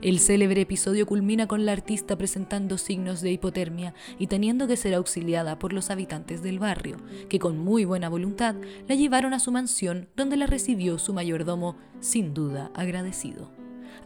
El 0.00 0.18
célebre 0.18 0.62
episodio 0.62 1.06
culmina 1.06 1.46
con 1.46 1.66
la 1.66 1.72
artista 1.72 2.16
presentando 2.16 2.78
signos 2.78 3.20
de 3.20 3.32
hipotermia 3.32 3.94
y 4.18 4.26
teniendo 4.26 4.66
que 4.66 4.76
ser 4.76 4.94
auxiliada 4.94 5.58
por 5.58 5.72
los 5.72 5.90
habitantes 5.90 6.42
del 6.42 6.58
barrio, 6.58 6.96
que 7.28 7.38
con 7.38 7.58
muy 7.58 7.84
buena 7.84 8.08
voluntad 8.08 8.56
la 8.88 8.94
llevaron 8.94 9.34
a 9.34 9.40
su 9.40 9.52
mansión 9.52 10.08
donde 10.16 10.36
la 10.36 10.46
recibió 10.46 10.98
su 10.98 11.12
mayordomo, 11.12 11.76
sin 12.00 12.34
duda 12.34 12.70
agradecido. 12.74 13.55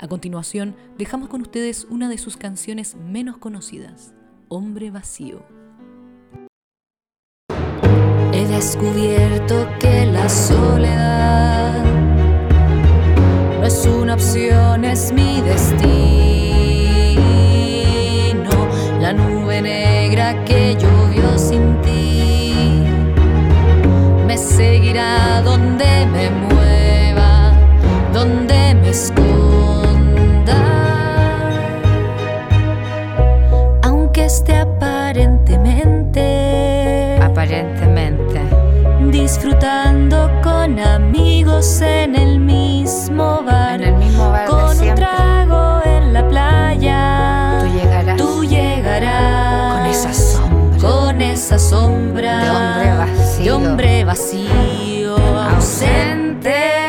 A 0.02 0.08
continuación, 0.08 0.76
dejamos 0.96 1.28
con 1.28 1.42
ustedes 1.42 1.86
una 1.90 2.08
de 2.08 2.16
sus 2.16 2.38
canciones 2.38 2.96
menos 2.96 3.36
conocidas, 3.36 4.14
Hombre 4.48 4.90
Vacío. 4.90 5.42
He 8.32 8.46
descubierto 8.46 9.68
que 9.78 10.06
la 10.06 10.26
soledad 10.30 11.84
no 13.58 13.66
es 13.66 13.84
una 13.84 14.14
opción, 14.14 14.86
es 14.86 15.12
mi 15.12 15.42
destino. 15.42 15.90
La 19.02 19.12
nube 19.12 19.60
negra 19.60 20.42
que 20.46 20.78
llovió 20.80 21.38
sin 21.38 21.78
ti 21.82 22.54
me 24.26 24.38
seguirá 24.38 25.42
donde 25.42 26.06
me 26.06 26.30
mueva, 26.30 27.52
donde 28.14 28.74
me 28.76 28.88
esconda. 28.88 29.29
Disfrutando 39.32 40.28
con 40.42 40.80
amigos 40.80 41.80
en 41.82 42.16
el 42.16 42.40
mismo 42.40 43.44
bar. 43.44 43.80
En 43.80 43.94
el 43.94 43.94
mismo 43.94 44.28
bar 44.28 44.44
con 44.48 44.76
un 44.76 44.94
trago 44.96 45.80
en 45.84 46.12
la 46.12 46.28
playa. 46.28 47.60
Tú 47.60 47.78
llegarás. 47.78 48.16
Tú 48.16 48.44
llegarás. 48.44 49.76
Con 49.78 49.86
esa 49.86 50.12
sombra. 50.12 50.78
Con 50.80 51.22
esa 51.22 51.58
sombra. 51.60 52.38
De 52.40 52.50
hombre 52.50 52.94
vacío. 52.96 53.44
De 53.44 53.52
hombre 53.52 54.04
vacío. 54.04 55.16
ausente. 55.38 56.79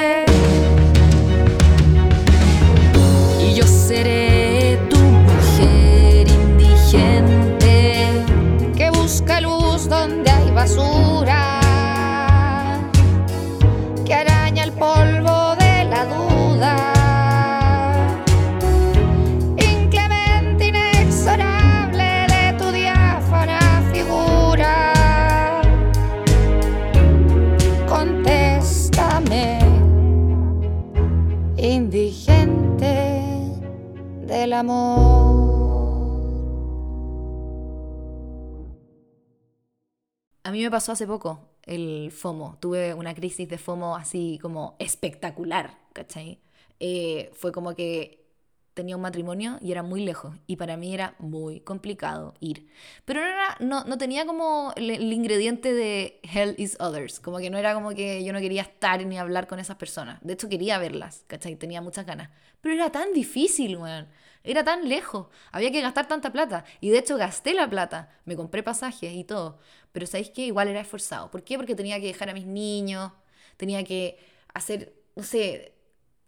A 40.51 40.53
mí 40.53 40.61
me 40.63 40.69
pasó 40.69 40.91
hace 40.91 41.07
poco 41.07 41.39
el 41.63 42.11
FOMO. 42.11 42.57
Tuve 42.59 42.93
una 42.93 43.15
crisis 43.15 43.47
de 43.47 43.57
FOMO 43.57 43.95
así 43.95 44.37
como 44.41 44.75
espectacular, 44.79 45.77
¿cachai? 45.93 46.41
Eh, 46.81 47.31
fue 47.35 47.53
como 47.53 47.73
que 47.73 48.25
tenía 48.73 48.97
un 48.97 49.01
matrimonio 49.01 49.59
y 49.61 49.71
era 49.71 49.81
muy 49.81 50.03
lejos 50.03 50.35
y 50.47 50.57
para 50.57 50.75
mí 50.75 50.93
era 50.93 51.15
muy 51.19 51.61
complicado 51.61 52.33
ir. 52.41 52.67
Pero 53.05 53.21
no, 53.61 53.85
no, 53.85 53.97
tenía 53.97 54.25
como 54.25 54.73
el, 54.75 54.89
el, 54.89 55.13
ingrediente 55.13 55.73
de 55.73 56.19
hell 56.23 56.53
is 56.57 56.75
others, 56.81 57.21
como 57.21 57.37
que 57.37 57.49
no 57.49 57.57
era 57.57 57.73
como 57.73 57.91
que 57.91 58.21
yo 58.25 58.33
no 58.33 58.41
quería 58.41 58.63
estar 58.63 59.05
ni 59.05 59.17
hablar 59.17 59.47
con 59.47 59.57
esas 59.57 59.77
personas. 59.77 60.19
De 60.21 60.33
hecho 60.33 60.49
quería 60.49 60.77
verlas, 60.79 61.23
¿cachai? 61.27 61.55
Tenía 61.55 61.79
muchas 61.79 62.05
ganas. 62.05 62.29
Pero 62.59 62.75
era 62.75 62.91
tan 62.91 63.13
difícil, 63.13 63.77
weón. 63.77 64.05
Era 64.43 64.63
tan 64.63 64.89
lejos, 64.89 65.27
había 65.51 65.71
que 65.71 65.82
gastar 65.82 66.08
tanta 66.08 66.32
plata. 66.32 66.65
Y 66.80 66.89
de 66.89 66.99
hecho 66.99 67.17
gasté 67.17 67.54
la 67.54 67.69
plata, 67.69 68.10
me 68.25 68.36
compré 68.36 68.63
pasajes 68.63 69.13
y 69.13 69.23
todo. 69.23 69.60
Pero 69.91 70.08
¿sabéis 70.08 70.32
qué? 70.32 70.45
Igual 70.45 70.67
era 70.67 70.82
esforzado. 70.82 71.30
¿Por 71.32 71.43
qué? 71.43 71.58
Porque 71.58 71.75
tenía 71.75 71.99
que 71.99 72.08
dejar 72.08 72.30
a 72.30 72.34
mis 72.34 72.45
niños, 72.45 73.12
tenía 73.58 73.84
que 73.84 74.17
hacer, 74.54 74.93
no 75.15 75.23
sé, 75.23 75.73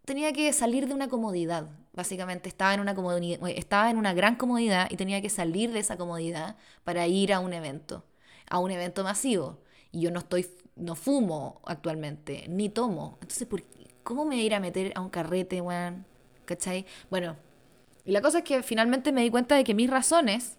tenía 0.06 0.34
que 0.34 0.52
salir 0.54 0.88
de 0.88 0.94
una 0.94 1.08
comodidad. 1.08 1.70
Básicamente 1.94 2.50
estaba 2.50 2.74
en 2.74 2.80
una, 2.82 2.96
estaba 3.52 3.90
en 3.90 3.98
una 3.98 4.14
gran 4.14 4.36
comodidad 4.36 4.90
y 4.92 4.98
tenía 4.98 5.22
que 5.22 5.30
salir 5.30 5.72
de 5.72 5.80
esa 5.80 5.98
comodidad 5.98 6.58
para 6.84 7.08
ir 7.08 7.34
a 7.34 7.40
un 7.40 7.54
evento, 7.54 8.04
a 8.50 8.60
un 8.60 8.72
evento 8.72 9.04
masivo. 9.04 9.60
Y 9.92 10.02
yo 10.02 10.12
no 10.12 10.20
estoy, 10.20 10.48
no 10.76 10.96
fumo 10.96 11.62
actualmente, 11.66 12.46
ni 12.50 12.70
tomo. 12.70 13.18
Entonces, 13.22 13.48
¿por 13.48 13.64
¿cómo 14.04 14.26
me 14.26 14.36
voy 14.36 14.44
a 14.44 14.46
ir 14.46 14.56
a 14.56 14.60
meter 14.60 14.92
a 14.96 15.02
un 15.02 15.10
carrete, 15.10 15.62
weón? 15.62 16.06
¿Cachai? 16.46 16.86
Bueno, 17.10 17.38
y 18.06 18.12
la 18.12 18.22
cosa 18.22 18.40
es 18.40 18.44
que 18.44 18.64
finalmente 18.64 19.12
me 19.12 19.22
di 19.22 19.30
cuenta 19.30 19.56
de 19.56 19.64
que 19.64 19.74
mis 19.74 19.90
razones 19.90 20.58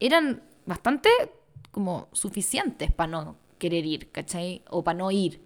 eran 0.00 0.42
bastante 0.66 1.10
como 1.70 2.08
suficientes 2.12 2.90
para 2.92 3.10
no, 3.10 3.36
querer 3.58 3.86
ir, 3.86 4.10
¿cachai? 4.10 4.62
O 4.68 4.82
para 4.82 4.98
no 4.98 5.10
ir. 5.10 5.40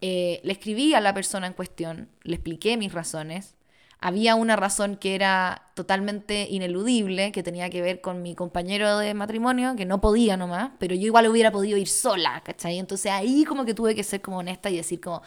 Eh, 0.00 0.40
le 0.42 0.52
escribí 0.52 0.94
a 0.94 1.00
la 1.00 1.14
persona 1.14 1.46
en 1.46 1.52
cuestión, 1.52 2.08
le 2.22 2.34
expliqué 2.34 2.76
mis 2.76 2.92
razones. 2.92 3.56
Había 4.02 4.34
una 4.34 4.56
razón 4.56 4.96
que 4.96 5.14
era 5.14 5.70
totalmente 5.74 6.46
ineludible, 6.48 7.32
que 7.32 7.42
tenía 7.42 7.68
que 7.68 7.82
ver 7.82 8.00
con 8.00 8.22
mi 8.22 8.34
compañero 8.34 8.96
de 8.96 9.12
matrimonio, 9.12 9.76
que 9.76 9.84
no 9.84 10.00
podía 10.00 10.38
nomás, 10.38 10.70
pero 10.78 10.94
yo 10.94 11.04
igual 11.04 11.28
hubiera 11.28 11.52
podido 11.52 11.76
ir 11.76 11.88
sola, 11.88 12.42
¿cachai? 12.42 12.78
Entonces 12.78 13.12
ahí 13.12 13.44
como 13.44 13.66
que 13.66 13.74
tuve 13.74 13.94
que 13.94 14.02
ser 14.02 14.22
como 14.22 14.38
honesta 14.38 14.70
y 14.70 14.76
decir 14.76 15.00
como, 15.02 15.22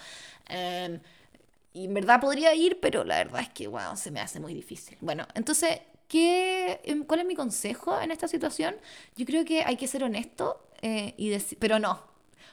em, 0.49 0.99
y 1.73 1.86
en 1.86 1.93
verdad 1.93 2.21
podría 2.21 2.53
ir, 2.53 2.79
pero 2.79 3.03
la 3.03 3.17
verdad 3.17 3.41
es 3.41 3.49
que, 3.49 3.67
wow, 3.67 3.95
se 3.95 4.12
me 4.12 4.19
hace 4.19 4.39
muy 4.39 4.53
difícil. 4.53 4.97
Bueno, 5.01 5.27
entonces, 5.33 5.81
¿qué, 6.07 6.79
em, 6.83 7.03
¿cuál 7.03 7.21
es 7.21 7.25
mi 7.25 7.36
consejo 7.36 7.99
en 7.99 8.12
esta 8.12 8.27
situación? 8.27 8.75
Yo 9.15 9.25
creo 9.25 9.43
que 9.43 9.63
hay 9.63 9.75
que 9.75 9.88
ser 9.88 10.03
honesto, 10.03 10.67
eh, 10.81 11.15
y 11.17 11.36
pero 11.59 11.79
no, 11.79 12.01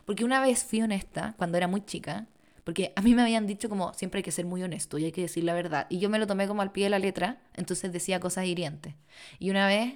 porque 0.07 0.25
una 0.25 0.41
vez 0.41 0.65
fui 0.65 0.83
honesta, 0.83 1.35
cuando 1.37 1.59
era 1.59 1.69
muy 1.69 1.85
chica, 1.85 2.27
porque 2.65 2.93
a 2.97 3.03
mí 3.03 3.15
me 3.15 3.23
habían 3.23 3.47
dicho 3.47 3.69
como 3.69 3.93
siempre 3.95 4.19
hay 4.19 4.23
que 4.23 4.33
ser 4.33 4.47
muy 4.47 4.63
honesto 4.63 4.99
y 4.99 5.05
hay 5.05 5.13
que 5.13 5.23
decir 5.23 5.45
la 5.45 5.55
verdad. 5.55 5.87
Y 5.91 5.99
yo 5.99 6.09
me 6.11 6.19
lo 6.19 6.27
tomé 6.27 6.47
como 6.49 6.63
al 6.63 6.73
pie 6.73 6.85
de 6.85 6.91
la 6.91 6.99
letra, 6.99 7.41
entonces 7.55 7.93
decía 7.93 8.21
cosas 8.21 8.47
hirientes. 8.47 8.95
Y 9.39 9.51
una 9.51 9.67
vez, 9.67 9.95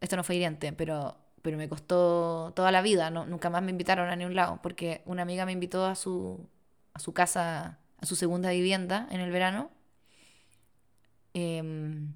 esto 0.00 0.16
no 0.16 0.24
fue 0.24 0.36
hiriente, 0.36 0.72
pero, 0.72 1.16
pero 1.42 1.56
me 1.58 1.68
costó 1.68 2.52
toda 2.54 2.70
la 2.72 2.82
vida, 2.82 3.10
no, 3.10 3.26
nunca 3.26 3.50
más 3.50 3.62
me 3.62 3.70
invitaron 3.70 4.08
a 4.08 4.16
ningún 4.16 4.34
lado, 4.34 4.60
porque 4.62 5.02
una 5.06 5.22
amiga 5.22 5.46
me 5.46 5.52
invitó 5.52 5.86
a 5.86 5.94
su, 5.94 6.48
a 6.94 6.98
su 7.00 7.12
casa, 7.12 7.78
a 7.98 8.06
su 8.06 8.16
segunda 8.16 8.50
vivienda 8.50 9.08
en 9.10 9.20
el 9.20 9.30
verano. 9.30 9.70
Em, 11.34 12.14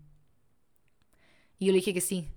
y 1.59 1.67
yo 1.67 1.73
le 1.73 1.79
dije 1.79 1.95
que 1.95 2.01
sí. 2.01 2.29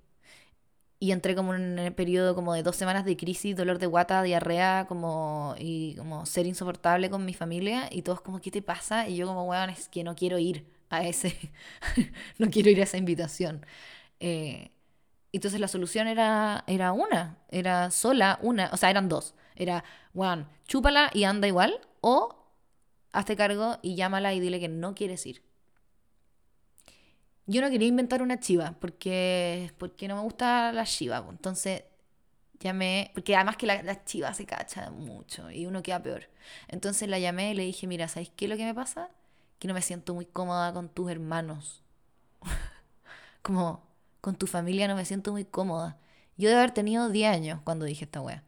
Y 0.99 1.11
entré 1.11 1.35
como 1.35 1.53
en 1.53 1.77
el 1.79 1.93
periodo 1.93 2.33
como 2.33 2.53
de 2.53 2.63
dos 2.63 2.77
semanas 2.77 3.03
de 3.03 3.17
crisis, 3.17 3.55
dolor 3.57 3.77
de 3.77 3.87
guata, 3.87 4.21
diarrea, 4.23 4.85
como, 4.87 5.53
y 5.59 5.95
como 5.95 6.25
ser 6.25 6.45
insoportable 6.45 7.09
con 7.09 7.25
mi 7.25 7.33
familia. 7.33 7.89
Y 7.91 8.03
todos 8.03 8.21
como, 8.21 8.39
¿qué 8.39 8.51
te 8.51 8.61
pasa? 8.61 9.09
Y 9.09 9.17
yo 9.17 9.27
como, 9.27 9.43
weón, 9.45 9.69
es 9.69 9.89
que 9.89 10.03
no 10.03 10.15
quiero 10.15 10.39
ir 10.39 10.65
a 10.89 11.03
ese, 11.05 11.35
no 12.37 12.49
quiero 12.49 12.69
ir 12.69 12.79
a 12.79 12.83
esa 12.83 12.97
invitación. 12.97 13.65
Eh, 14.19 14.71
entonces 15.33 15.59
la 15.59 15.67
solución 15.67 16.07
era, 16.07 16.63
era 16.67 16.93
una, 16.93 17.37
era 17.49 17.91
sola 17.91 18.39
una, 18.41 18.69
o 18.71 18.77
sea, 18.77 18.89
eran 18.89 19.09
dos. 19.09 19.35
Era, 19.55 19.83
weón, 20.13 20.47
chúpala 20.67 21.11
y 21.13 21.25
anda 21.25 21.47
igual, 21.47 21.81
o 22.01 22.42
hazte 23.13 23.35
cargo 23.35 23.77
y 23.81 23.95
llámala 23.95 24.33
y 24.33 24.39
dile 24.39 24.59
que 24.59 24.67
no 24.67 24.95
quieres 24.95 25.25
ir 25.25 25.41
yo 27.45 27.61
no 27.61 27.69
quería 27.69 27.87
inventar 27.87 28.21
una 28.21 28.39
chiva 28.39 28.75
porque, 28.79 29.73
porque 29.77 30.07
no 30.07 30.15
me 30.15 30.21
gusta 30.21 30.71
la 30.71 30.85
chiva. 30.85 31.25
Entonces 31.29 31.83
llamé, 32.59 33.11
porque 33.13 33.35
además 33.35 33.57
que 33.57 33.67
la, 33.67 34.05
chiva 34.05 34.33
se 34.33 34.45
cacha 34.45 34.89
mucho 34.91 35.51
y 35.51 35.65
uno 35.65 35.83
queda 35.83 36.01
peor. 36.01 36.29
Entonces 36.67 37.09
la 37.09 37.19
llamé 37.19 37.51
y 37.51 37.55
le 37.55 37.63
dije, 37.63 37.87
mira, 37.87 38.07
¿sabes 38.07 38.31
qué 38.35 38.45
es 38.45 38.51
lo 38.51 38.57
que 38.57 38.65
me 38.65 38.73
pasa? 38.73 39.09
Que 39.59 39.67
no 39.67 39.73
me 39.73 39.81
siento 39.81 40.13
muy 40.13 40.25
cómoda 40.25 40.73
con 40.73 40.89
tus 40.89 41.11
hermanos. 41.11 41.81
Como 43.41 43.83
con 44.21 44.35
tu 44.35 44.47
familia 44.47 44.87
no 44.87 44.95
me 44.95 45.05
siento 45.05 45.31
muy 45.33 45.45
cómoda. 45.45 45.97
Yo 46.37 46.47
debo 46.49 46.59
haber 46.59 46.71
tenido 46.71 47.09
10 47.09 47.31
años 47.33 47.59
cuando 47.63 47.85
dije 47.85 48.05
esta 48.05 48.21
wea. 48.21 48.43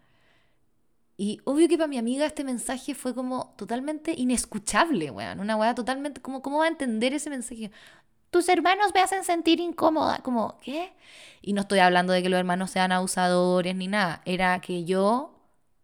Y 1.17 1.39
obvio 1.45 1.67
que 1.69 1.77
para 1.77 1.87
mi 1.87 1.97
amiga 1.97 2.25
este 2.25 2.43
mensaje 2.43 2.93
fue 2.93 3.15
como 3.15 3.53
totalmente 3.57 4.13
inescuchable, 4.17 5.11
weón. 5.11 5.39
Una 5.39 5.55
weá 5.55 5.73
totalmente, 5.75 6.21
como, 6.21 6.41
¿cómo 6.41 6.59
va 6.59 6.65
a 6.65 6.69
entender 6.69 7.13
ese 7.13 7.29
mensaje? 7.29 7.71
tus 8.35 8.49
hermanos 8.49 8.91
me 8.93 8.99
hacen 8.99 9.23
sentir 9.23 9.61
incómoda. 9.61 10.19
Como, 10.19 10.57
¿qué? 10.61 10.91
Y 11.41 11.53
no 11.53 11.61
estoy 11.61 11.79
hablando 11.79 12.11
de 12.11 12.21
que 12.21 12.27
los 12.27 12.37
hermanos 12.37 12.69
sean 12.69 12.91
abusadores 12.91 13.73
ni 13.77 13.87
nada. 13.87 14.21
Era 14.25 14.59
que 14.59 14.83
yo, 14.83 15.39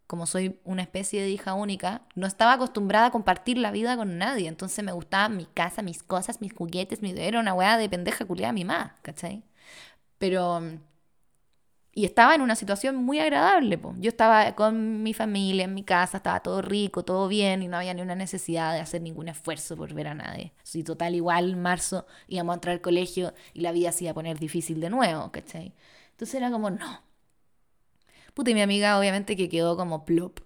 como 0.05 0.25
soy 0.25 0.59
una 0.65 0.81
especie 0.81 1.21
de 1.21 1.29
hija 1.29 1.53
única, 1.53 2.01
no 2.15 2.27
estaba 2.27 2.51
acostumbrada 2.53 3.05
a 3.07 3.11
compartir 3.11 3.57
la 3.57 3.71
vida 3.71 3.95
con 3.95 4.17
nadie. 4.17 4.49
Entonces 4.49 4.83
me 4.83 4.91
gustaba 4.91 5.29
mi 5.29 5.45
casa, 5.45 5.81
mis 5.81 6.03
cosas, 6.03 6.41
mis 6.41 6.53
juguetes. 6.53 7.01
Mi... 7.01 7.11
Era 7.11 7.39
una 7.39 7.53
weá 7.53 7.77
de 7.77 7.87
pendeja 7.87 8.25
culiada 8.25 8.51
mi 8.51 8.65
mamá, 8.65 8.97
¿cachai? 9.01 9.43
Pero 10.17 10.61
y 11.93 12.06
estaba 12.06 12.36
en 12.36 12.41
una 12.41 12.56
situación 12.56 12.95
muy 12.95 13.19
agradable. 13.19 13.80
Yo 13.97 14.10
estaba 14.10 14.56
con 14.56 15.04
mi 15.04 15.13
familia, 15.13 15.65
en 15.65 15.73
mi 15.73 15.84
casa, 15.84 16.17
estaba 16.17 16.39
todo 16.41 16.62
rico, 16.62 17.04
todo 17.04 17.27
bien 17.27 17.62
y 17.63 17.67
no 17.67 17.77
había 17.77 17.93
ni 17.93 18.01
una 18.01 18.15
necesidad 18.15 18.73
de 18.73 18.80
hacer 18.80 19.01
ningún 19.01 19.27
esfuerzo 19.27 19.75
por 19.75 19.93
ver 19.93 20.08
a 20.08 20.13
nadie. 20.13 20.54
Sí, 20.63 20.84
total, 20.84 21.15
igual 21.15 21.51
en 21.51 21.62
marzo 21.62 22.06
íbamos 22.27 22.54
a 22.54 22.56
entrar 22.56 22.73
al 22.73 22.82
colegio 22.82 23.34
y 23.54 23.62
la 23.62 23.71
vida 23.71 23.91
se 23.91 24.06
iba 24.06 24.12
a 24.12 24.15
poner 24.15 24.39
difícil 24.39 24.80
de 24.80 24.89
nuevo, 24.89 25.32
¿cachai? 25.32 25.73
Entonces 26.12 26.36
era 26.36 26.49
como, 26.51 26.69
no. 26.69 27.04
Puta, 28.34 28.51
y 28.51 28.54
mi 28.54 28.62
amiga 28.62 28.97
obviamente 28.97 29.36
que 29.36 29.49
quedó 29.49 29.75
como 29.75 30.06
plop 30.06 30.39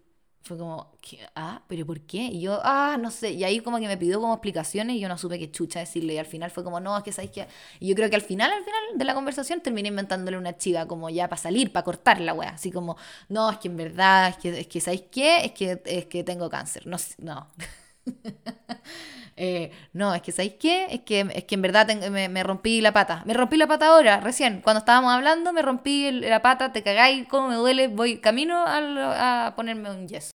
fue 0.46 0.58
como, 0.60 0.92
ah, 1.36 1.64
pero 1.68 1.86
¿por 1.88 2.02
qué? 2.02 2.20
Y 2.20 2.42
yo, 2.42 2.60
ah, 2.64 2.98
no 3.02 3.10
sé. 3.10 3.32
Y 3.32 3.44
ahí 3.44 3.60
como 3.62 3.80
que 3.80 3.88
me 3.88 3.98
pidió 3.98 4.22
como 4.22 4.34
explicaciones 4.34 4.96
y 4.96 5.00
yo 5.00 5.10
no 5.10 5.18
supe 5.18 5.40
qué 5.40 5.52
chucha 5.52 5.80
decirle. 5.80 6.14
Y 6.14 6.18
al 6.20 6.28
final 6.28 6.52
fue 6.52 6.64
como, 6.64 6.80
no, 6.80 6.96
es 6.98 7.04
que 7.04 7.12
sabéis 7.12 7.32
que. 7.32 7.48
Y 7.80 7.88
yo 7.90 7.96
creo 7.96 8.10
que 8.12 8.16
al 8.16 8.22
final, 8.22 8.52
al 8.52 8.64
final 8.64 8.80
de 8.96 9.06
la 9.06 9.16
conversación 9.16 9.62
terminé 9.62 9.90
inventándole 9.90 10.38
una 10.38 10.56
chiva 10.58 10.86
como 10.88 11.10
ya 11.10 11.28
para 11.28 11.42
salir, 11.42 11.72
para 11.74 11.84
cortar 11.84 12.22
la 12.22 12.34
wea. 12.34 12.50
Así 12.52 12.72
como, 12.72 12.96
no, 13.30 13.50
es 13.52 13.58
que 13.58 13.70
en 13.70 13.78
verdad, 13.78 14.30
es 14.30 14.38
que, 14.38 14.60
es 14.60 14.68
que 14.68 14.80
¿sabéis 14.82 15.04
qué? 15.12 15.46
Es 15.46 15.52
que, 15.54 15.82
es 15.86 16.06
que 16.06 16.24
tengo 16.24 16.50
cáncer. 16.50 16.86
No, 16.86 16.98
no. 17.20 17.48
Eh, 19.38 19.72
no, 19.94 20.14
es 20.16 20.22
que 20.22 20.32
¿sabéis 20.32 20.54
qué? 20.60 20.88
Es 20.90 21.02
que, 21.02 21.28
es 21.34 21.44
que 21.44 21.56
en 21.56 21.62
verdad 21.62 21.88
me, 22.10 22.44
rompí 22.44 22.82
la 22.82 22.94
pata. 22.94 23.24
Me 23.26 23.34
rompí 23.34 23.58
la 23.58 23.68
pata 23.68 23.88
ahora, 23.88 24.20
recién. 24.22 24.62
Cuando 24.62 24.80
estábamos 24.80 25.12
hablando, 25.14 25.54
me 25.54 25.62
rompí 25.62 26.12
la 26.12 26.42
pata, 26.42 26.72
te 26.72 26.84
cagáis, 26.84 27.28
cómo 27.28 27.50
me 27.50 27.56
duele, 27.56 27.88
voy 27.88 28.20
camino 28.20 28.64
a, 28.66 29.48
a 29.48 29.56
ponerme 29.56 29.92
un 29.92 30.08
yeso. 30.08 30.32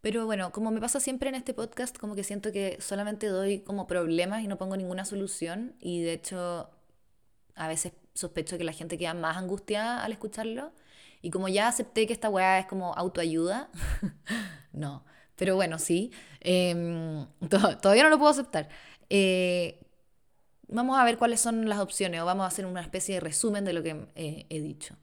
Pero 0.00 0.26
bueno, 0.26 0.52
como 0.52 0.70
me 0.70 0.80
pasa 0.80 1.00
siempre 1.00 1.30
en 1.30 1.34
este 1.34 1.54
podcast, 1.54 1.96
como 1.96 2.14
que 2.14 2.24
siento 2.24 2.52
que 2.52 2.76
solamente 2.80 3.26
doy 3.26 3.60
como 3.60 3.86
problemas 3.86 4.42
y 4.42 4.48
no 4.48 4.58
pongo 4.58 4.76
ninguna 4.76 5.04
solución. 5.04 5.74
Y 5.80 6.02
de 6.02 6.12
hecho, 6.12 6.70
a 7.54 7.68
veces 7.68 7.92
sospecho 8.14 8.58
que 8.58 8.64
la 8.64 8.72
gente 8.72 8.98
queda 8.98 9.14
más 9.14 9.36
angustiada 9.36 10.04
al 10.04 10.12
escucharlo. 10.12 10.72
Y 11.22 11.30
como 11.30 11.48
ya 11.48 11.68
acepté 11.68 12.06
que 12.06 12.12
esta 12.12 12.28
weá 12.28 12.58
es 12.58 12.66
como 12.66 12.94
autoayuda, 12.94 13.70
no. 14.72 15.04
Pero 15.36 15.56
bueno, 15.56 15.78
sí. 15.78 16.12
Em, 16.40 17.26
todavía 17.80 18.02
no 18.04 18.10
lo 18.10 18.18
puedo 18.18 18.30
aceptar. 18.30 18.68
Eh, 19.10 19.80
vamos 20.68 20.98
a 20.98 21.04
ver 21.04 21.18
cuáles 21.18 21.40
son 21.40 21.68
las 21.68 21.78
opciones 21.78 22.20
o 22.20 22.24
vamos 22.24 22.44
a 22.44 22.48
hacer 22.48 22.66
una 22.66 22.80
especie 22.80 23.16
de 23.16 23.20
resumen 23.20 23.64
de 23.64 23.72
lo 23.72 23.82
que 23.82 24.06
eh, 24.14 24.46
he 24.48 24.60
dicho. 24.60 24.96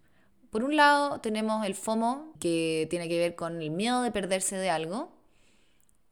Por 0.50 0.64
un 0.64 0.76
lado 0.76 1.22
tenemos 1.22 1.66
el 1.66 1.76
FOMO, 1.76 2.34
que 2.40 2.88
tiene 2.90 3.08
que 3.08 3.18
ver 3.18 3.36
con 3.36 3.62
el 3.62 3.72
miedo 3.72 4.02
de 4.02 4.12
perderse 4.12 4.58
de 4.58 4.70
algo. 4.70 5.14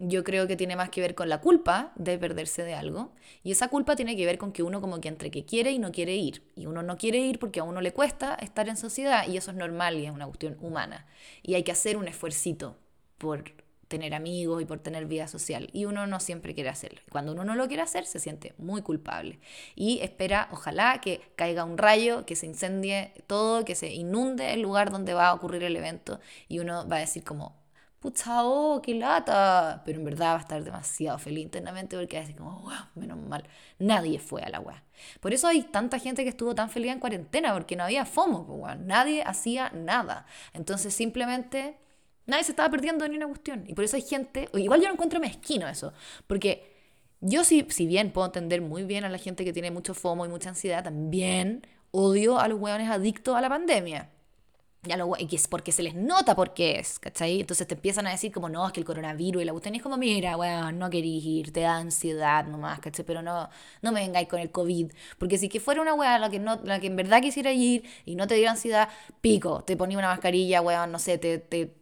Yo 0.02 0.24
creo 0.24 0.48
que 0.48 0.56
tiene 0.56 0.78
más 0.78 0.90
que 0.90 1.02
ver 1.02 1.14
con 1.14 1.28
la 1.28 1.42
culpa 1.42 1.92
de 1.98 2.18
perderse 2.18 2.64
de 2.64 2.74
algo. 2.74 3.12
Y 3.44 3.52
esa 3.52 3.68
culpa 3.68 3.98
tiene 3.98 4.16
que 4.16 4.26
ver 4.26 4.38
con 4.38 4.54
que 4.54 4.64
uno 4.64 4.80
como 4.80 5.02
que 5.02 5.10
entre 5.10 5.30
que 5.30 5.44
quiere 5.44 5.72
y 5.72 5.80
no 5.80 5.92
quiere 5.92 6.16
ir. 6.16 6.42
Y 6.56 6.68
uno 6.68 6.84
no 6.84 6.98
quiere 6.98 7.18
ir 7.20 7.38
porque 7.38 7.60
a 7.60 7.64
uno 7.64 7.82
le 7.82 7.92
cuesta 7.92 8.36
estar 8.36 8.70
en 8.70 8.78
sociedad 8.78 9.28
y 9.28 9.36
eso 9.36 9.52
es 9.52 9.58
normal 9.58 10.00
y 10.00 10.06
es 10.06 10.12
una 10.12 10.26
cuestión 10.26 10.58
humana. 10.62 11.06
Y 11.44 11.56
hay 11.56 11.64
que 11.64 11.74
hacer 11.74 11.98
un 11.98 12.08
esfuercito 12.08 12.78
por 13.18 13.44
tener 13.90 14.14
amigos 14.14 14.62
y 14.62 14.66
por 14.66 14.80
tener 14.80 15.06
vida 15.06 15.28
social. 15.28 15.70
Y 15.74 15.84
uno 15.86 16.08
no 16.08 16.22
siempre 16.22 16.54
quiere 16.54 16.70
hacerlo. 16.70 17.02
Cuando 17.12 17.34
uno 17.34 17.44
no 17.44 17.56
lo 17.56 17.68
quiere 17.68 17.84
hacer, 17.84 18.06
se 18.06 18.20
siente 18.20 18.54
muy 18.58 18.82
culpable. 18.82 19.40
Y 19.76 20.00
espera, 20.02 20.48
ojalá, 20.52 21.02
que 21.02 21.22
caiga 21.36 21.66
un 21.66 21.78
rayo, 21.78 22.26
que 22.26 22.38
se 22.38 22.46
incendie 22.46 23.12
todo, 23.28 23.66
que 23.66 23.76
se 23.76 23.92
inunde 23.92 24.54
el 24.54 24.62
lugar 24.62 24.92
donde 24.92 25.14
va 25.14 25.28
a 25.28 25.34
ocurrir 25.34 25.64
el 25.64 25.76
evento. 25.76 26.22
Y 26.48 26.60
uno 26.60 26.88
va 26.88 26.98
a 26.98 27.00
decir 27.00 27.24
como, 27.24 27.58
pucha, 28.00 28.46
oh, 28.46 28.80
qué 28.82 28.94
lata. 28.94 29.82
Pero 29.86 29.98
en 30.00 30.06
verdad 30.06 30.34
va 30.34 30.38
a 30.38 30.42
estar 30.42 30.64
demasiado 30.64 31.18
feliz 31.18 31.44
internamente 31.44 31.98
porque 31.98 32.18
va 32.18 32.24
a 32.24 32.26
decir 32.28 32.38
como, 32.38 32.60
wow, 32.60 32.86
menos 32.96 33.18
mal. 33.18 33.44
Nadie 33.80 34.20
fue 34.20 34.44
a 34.44 34.50
la 34.50 34.60
web. 34.60 34.78
Por 35.20 35.34
eso 35.34 35.48
hay 35.48 35.64
tanta 35.64 35.98
gente 35.98 36.24
que 36.24 36.30
estuvo 36.30 36.54
tan 36.54 36.70
feliz 36.70 36.92
en 36.92 37.00
cuarentena, 37.00 37.54
porque 37.54 37.76
no 37.76 37.86
había 37.86 38.06
FOMO, 38.06 38.46
pues, 38.46 38.80
Nadie 38.80 39.24
hacía 39.24 39.72
nada. 39.72 40.28
Entonces 40.54 40.94
simplemente 40.94 41.78
Nadie 42.30 42.44
se 42.44 42.52
estaba 42.52 42.70
perdiendo 42.70 43.06
en 43.06 43.16
una 43.16 43.28
cuestión. 43.28 43.66
Y 43.68 43.74
por 43.74 43.84
eso 43.84 43.96
hay 43.96 44.04
gente, 44.04 44.48
igual 44.54 44.80
yo 44.82 44.88
no 44.88 44.94
encuentro 44.94 45.20
mezquino 45.20 45.68
eso, 45.68 45.94
porque 46.28 46.78
yo 47.22 47.44
si, 47.44 47.66
si 47.70 47.86
bien 47.88 48.12
puedo 48.12 48.28
entender 48.28 48.62
muy 48.62 48.84
bien 48.84 49.04
a 49.04 49.10
la 49.10 49.18
gente 49.18 49.44
que 49.44 49.54
tiene 49.54 49.72
mucho 49.72 49.94
FOMO 49.94 50.26
y 50.26 50.30
mucha 50.30 50.50
ansiedad, 50.50 50.84
también 50.84 51.66
odio 51.92 52.40
a 52.40 52.48
los 52.48 52.60
hueones 52.60 52.90
adictos 52.90 53.36
a 53.36 53.42
la 53.42 53.50
pandemia. 53.50 54.10
Ya 54.84 54.96
lo, 54.96 55.12
y 55.20 55.36
es 55.36 55.50
porque 55.50 55.74
se 55.74 55.84
les 55.84 55.94
nota 55.94 56.36
porque 56.36 56.80
es, 56.80 57.00
¿cachai? 57.00 57.42
Entonces 57.42 57.68
te 57.68 57.76
empiezan 57.76 58.08
a 58.08 58.12
decir 58.12 58.32
como, 58.32 58.48
no, 58.48 58.66
es 58.66 58.72
que 58.72 58.80
el 58.80 58.86
coronavirus 58.86 59.42
y 59.42 59.46
la 59.46 59.52
cuestión 59.52 59.76
es 59.76 59.82
como, 59.82 59.98
mira, 59.98 60.38
weón, 60.38 60.80
no 60.80 60.90
querís 60.90 61.26
ir, 61.26 61.52
te 61.52 61.60
da 61.62 61.76
ansiedad 61.78 62.46
nomás, 62.46 62.80
¿cachai? 62.80 63.04
Pero 63.06 63.22
no, 63.22 63.50
no 63.82 63.92
me 63.92 64.00
vengáis 64.00 64.30
con 64.30 64.40
el 64.40 64.52
COVID. 64.52 64.94
Porque 65.18 65.38
si 65.38 65.50
que 65.50 65.60
fuera 65.60 65.82
una 65.82 65.94
weá 65.96 66.18
la 66.18 66.30
que, 66.30 66.40
no, 66.40 66.62
la 66.64 66.80
que 66.80 66.88
en 66.88 66.96
verdad 66.96 67.22
quisiera 67.22 67.52
ir 67.52 67.84
y 68.06 68.16
no 68.16 68.26
te 68.28 68.36
diera 68.36 68.52
ansiedad, 68.52 68.88
pico, 69.20 69.64
te 69.66 69.76
ponía 69.76 69.98
una 69.98 70.08
mascarilla, 70.10 70.62
weón, 70.62 70.94
no 70.94 71.00
sé, 71.00 71.18
te, 71.18 71.40
te 71.40 71.79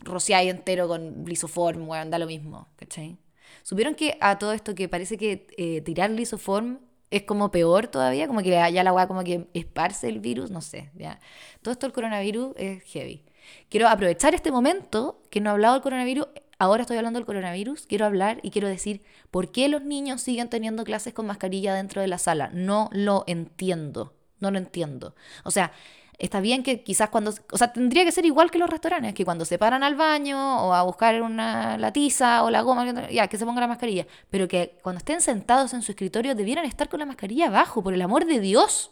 rociáis 0.00 0.50
entero 0.50 0.88
con 0.88 1.24
lisoform, 1.24 1.88
weón, 1.88 2.10
da 2.10 2.18
lo 2.18 2.26
mismo, 2.26 2.68
¿cachai? 2.76 3.18
¿Supieron 3.62 3.94
que 3.94 4.16
a 4.20 4.38
todo 4.38 4.52
esto 4.52 4.74
que 4.74 4.88
parece 4.88 5.16
que 5.16 5.46
eh, 5.56 5.80
tirar 5.82 6.10
lisoform 6.10 6.78
es 7.10 7.22
como 7.22 7.50
peor 7.50 7.88
todavía? 7.88 8.26
Como 8.26 8.42
que 8.42 8.50
ya 8.50 8.82
la 8.82 8.92
weá 8.92 9.06
como 9.06 9.24
que 9.24 9.48
esparce 9.54 10.08
el 10.08 10.20
virus, 10.20 10.50
no 10.50 10.60
sé, 10.60 10.90
ya. 10.94 11.20
Todo 11.62 11.72
esto 11.72 11.86
el 11.86 11.92
coronavirus 11.92 12.54
es 12.56 12.82
heavy. 12.84 13.24
quiero 13.68 13.88
aprovechar 13.88 14.34
este 14.34 14.50
momento 14.52 15.22
que 15.30 15.40
no 15.40 15.50
he 15.50 15.52
hablado 15.52 15.74
del 15.74 15.82
coronavirus. 15.82 16.28
Ahora 16.58 16.82
estoy 16.82 16.96
hablando 16.96 17.18
del 17.18 17.26
coronavirus. 17.26 17.86
Quiero 17.86 18.04
hablar 18.04 18.40
y 18.42 18.50
quiero 18.50 18.68
decir 18.68 19.02
por 19.30 19.52
qué 19.52 19.68
los 19.68 19.82
niños 19.82 20.22
siguen 20.22 20.48
teniendo 20.48 20.84
clases 20.84 21.14
con 21.14 21.26
mascarilla 21.26 21.74
dentro 21.74 22.02
de 22.02 22.08
la 22.08 22.18
sala. 22.18 22.50
No 22.52 22.90
lo 22.92 23.24
entiendo. 23.26 24.14
No 24.40 24.50
lo 24.50 24.58
entiendo. 24.58 25.14
O 25.44 25.50
sea, 25.50 25.72
está 26.18 26.40
bien 26.40 26.62
que 26.62 26.82
quizás 26.82 27.10
cuando, 27.10 27.32
o 27.52 27.58
sea, 27.58 27.72
tendría 27.72 28.04
que 28.04 28.12
ser 28.12 28.26
igual 28.26 28.50
que 28.50 28.58
los 28.58 28.68
restaurantes, 28.68 29.14
que 29.14 29.24
cuando 29.24 29.44
se 29.44 29.56
paran 29.56 29.84
al 29.84 29.94
baño 29.94 30.66
o 30.66 30.74
a 30.74 30.82
buscar 30.82 31.22
una 31.22 31.78
la 31.78 31.92
tiza 31.92 32.42
o 32.42 32.50
la 32.50 32.62
goma, 32.62 33.08
ya, 33.08 33.28
que 33.28 33.38
se 33.38 33.46
ponga 33.46 33.60
la 33.60 33.68
mascarilla, 33.68 34.06
pero 34.28 34.48
que 34.48 34.78
cuando 34.82 34.98
estén 34.98 35.20
sentados 35.20 35.72
en 35.74 35.82
su 35.82 35.92
escritorio 35.92 36.34
debieran 36.34 36.64
estar 36.64 36.88
con 36.88 37.00
la 37.00 37.06
mascarilla 37.06 37.46
abajo, 37.46 37.82
por 37.82 37.94
el 37.94 38.02
amor 38.02 38.24
de 38.26 38.40
Dios. 38.40 38.90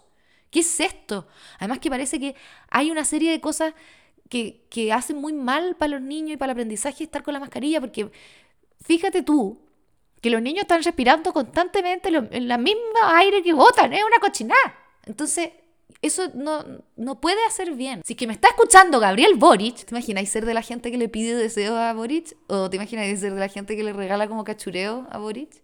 ¿Qué 0.51 0.61
es 0.61 0.79
esto? 0.81 1.27
Además 1.59 1.81
que 1.81 1.91
parece 1.91 2.21
que 2.21 2.37
hay 2.71 2.91
una 2.93 3.05
serie 3.05 3.33
de 3.33 3.41
cosas 3.41 3.75
que, 4.29 4.65
que 4.71 4.93
hacen 4.93 5.21
muy 5.21 5.33
mal 5.33 5.75
para 5.77 5.93
los 5.93 6.03
niños 6.03 6.35
y 6.35 6.37
para 6.37 6.53
el 6.53 6.55
aprendizaje 6.55 7.05
estar 7.05 7.25
con 7.25 7.35
la 7.35 7.41
mascarilla, 7.41 7.81
porque 7.81 8.11
fíjate 8.83 9.23
tú 9.23 9.61
que 10.21 10.31
los 10.31 10.41
niños 10.41 10.63
están 10.63 10.83
respirando 10.83 11.33
constantemente 11.33 12.09
en 12.09 12.49
la 12.49 12.59
misma 12.59 13.19
aire 13.19 13.43
que 13.43 13.53
botan, 13.53 13.93
es 13.93 14.05
una 14.05 14.19
cochinada. 14.21 14.75
Entonces, 15.05 15.51
eso 16.07 16.31
no, 16.35 16.65
no 16.97 17.21
puede 17.21 17.45
hacer 17.47 17.73
bien. 17.73 18.03
Si 18.05 18.15
que 18.15 18.27
me 18.27 18.33
está 18.33 18.49
escuchando 18.49 19.01
Gabriel 19.01 19.35
Boric, 19.35 19.85
¿te 19.85 19.95
imagináis 19.95 20.31
ser 20.31 20.45
de 20.45 20.55
la 20.55 20.63
gente 20.63 20.91
que 20.91 20.99
le 20.99 21.09
pide 21.09 21.35
deseo 21.35 21.77
a 21.77 21.93
Boric? 21.93 22.37
¿O 22.49 22.71
te 22.71 22.77
imagináis 22.77 23.21
ser 23.21 23.35
de 23.35 23.41
la 23.41 23.49
gente 23.49 23.77
que 23.77 23.83
le 23.83 23.93
regala 23.93 24.29
como 24.29 24.45
cachureo 24.45 25.07
a 25.11 25.19
Boric? 25.19 25.63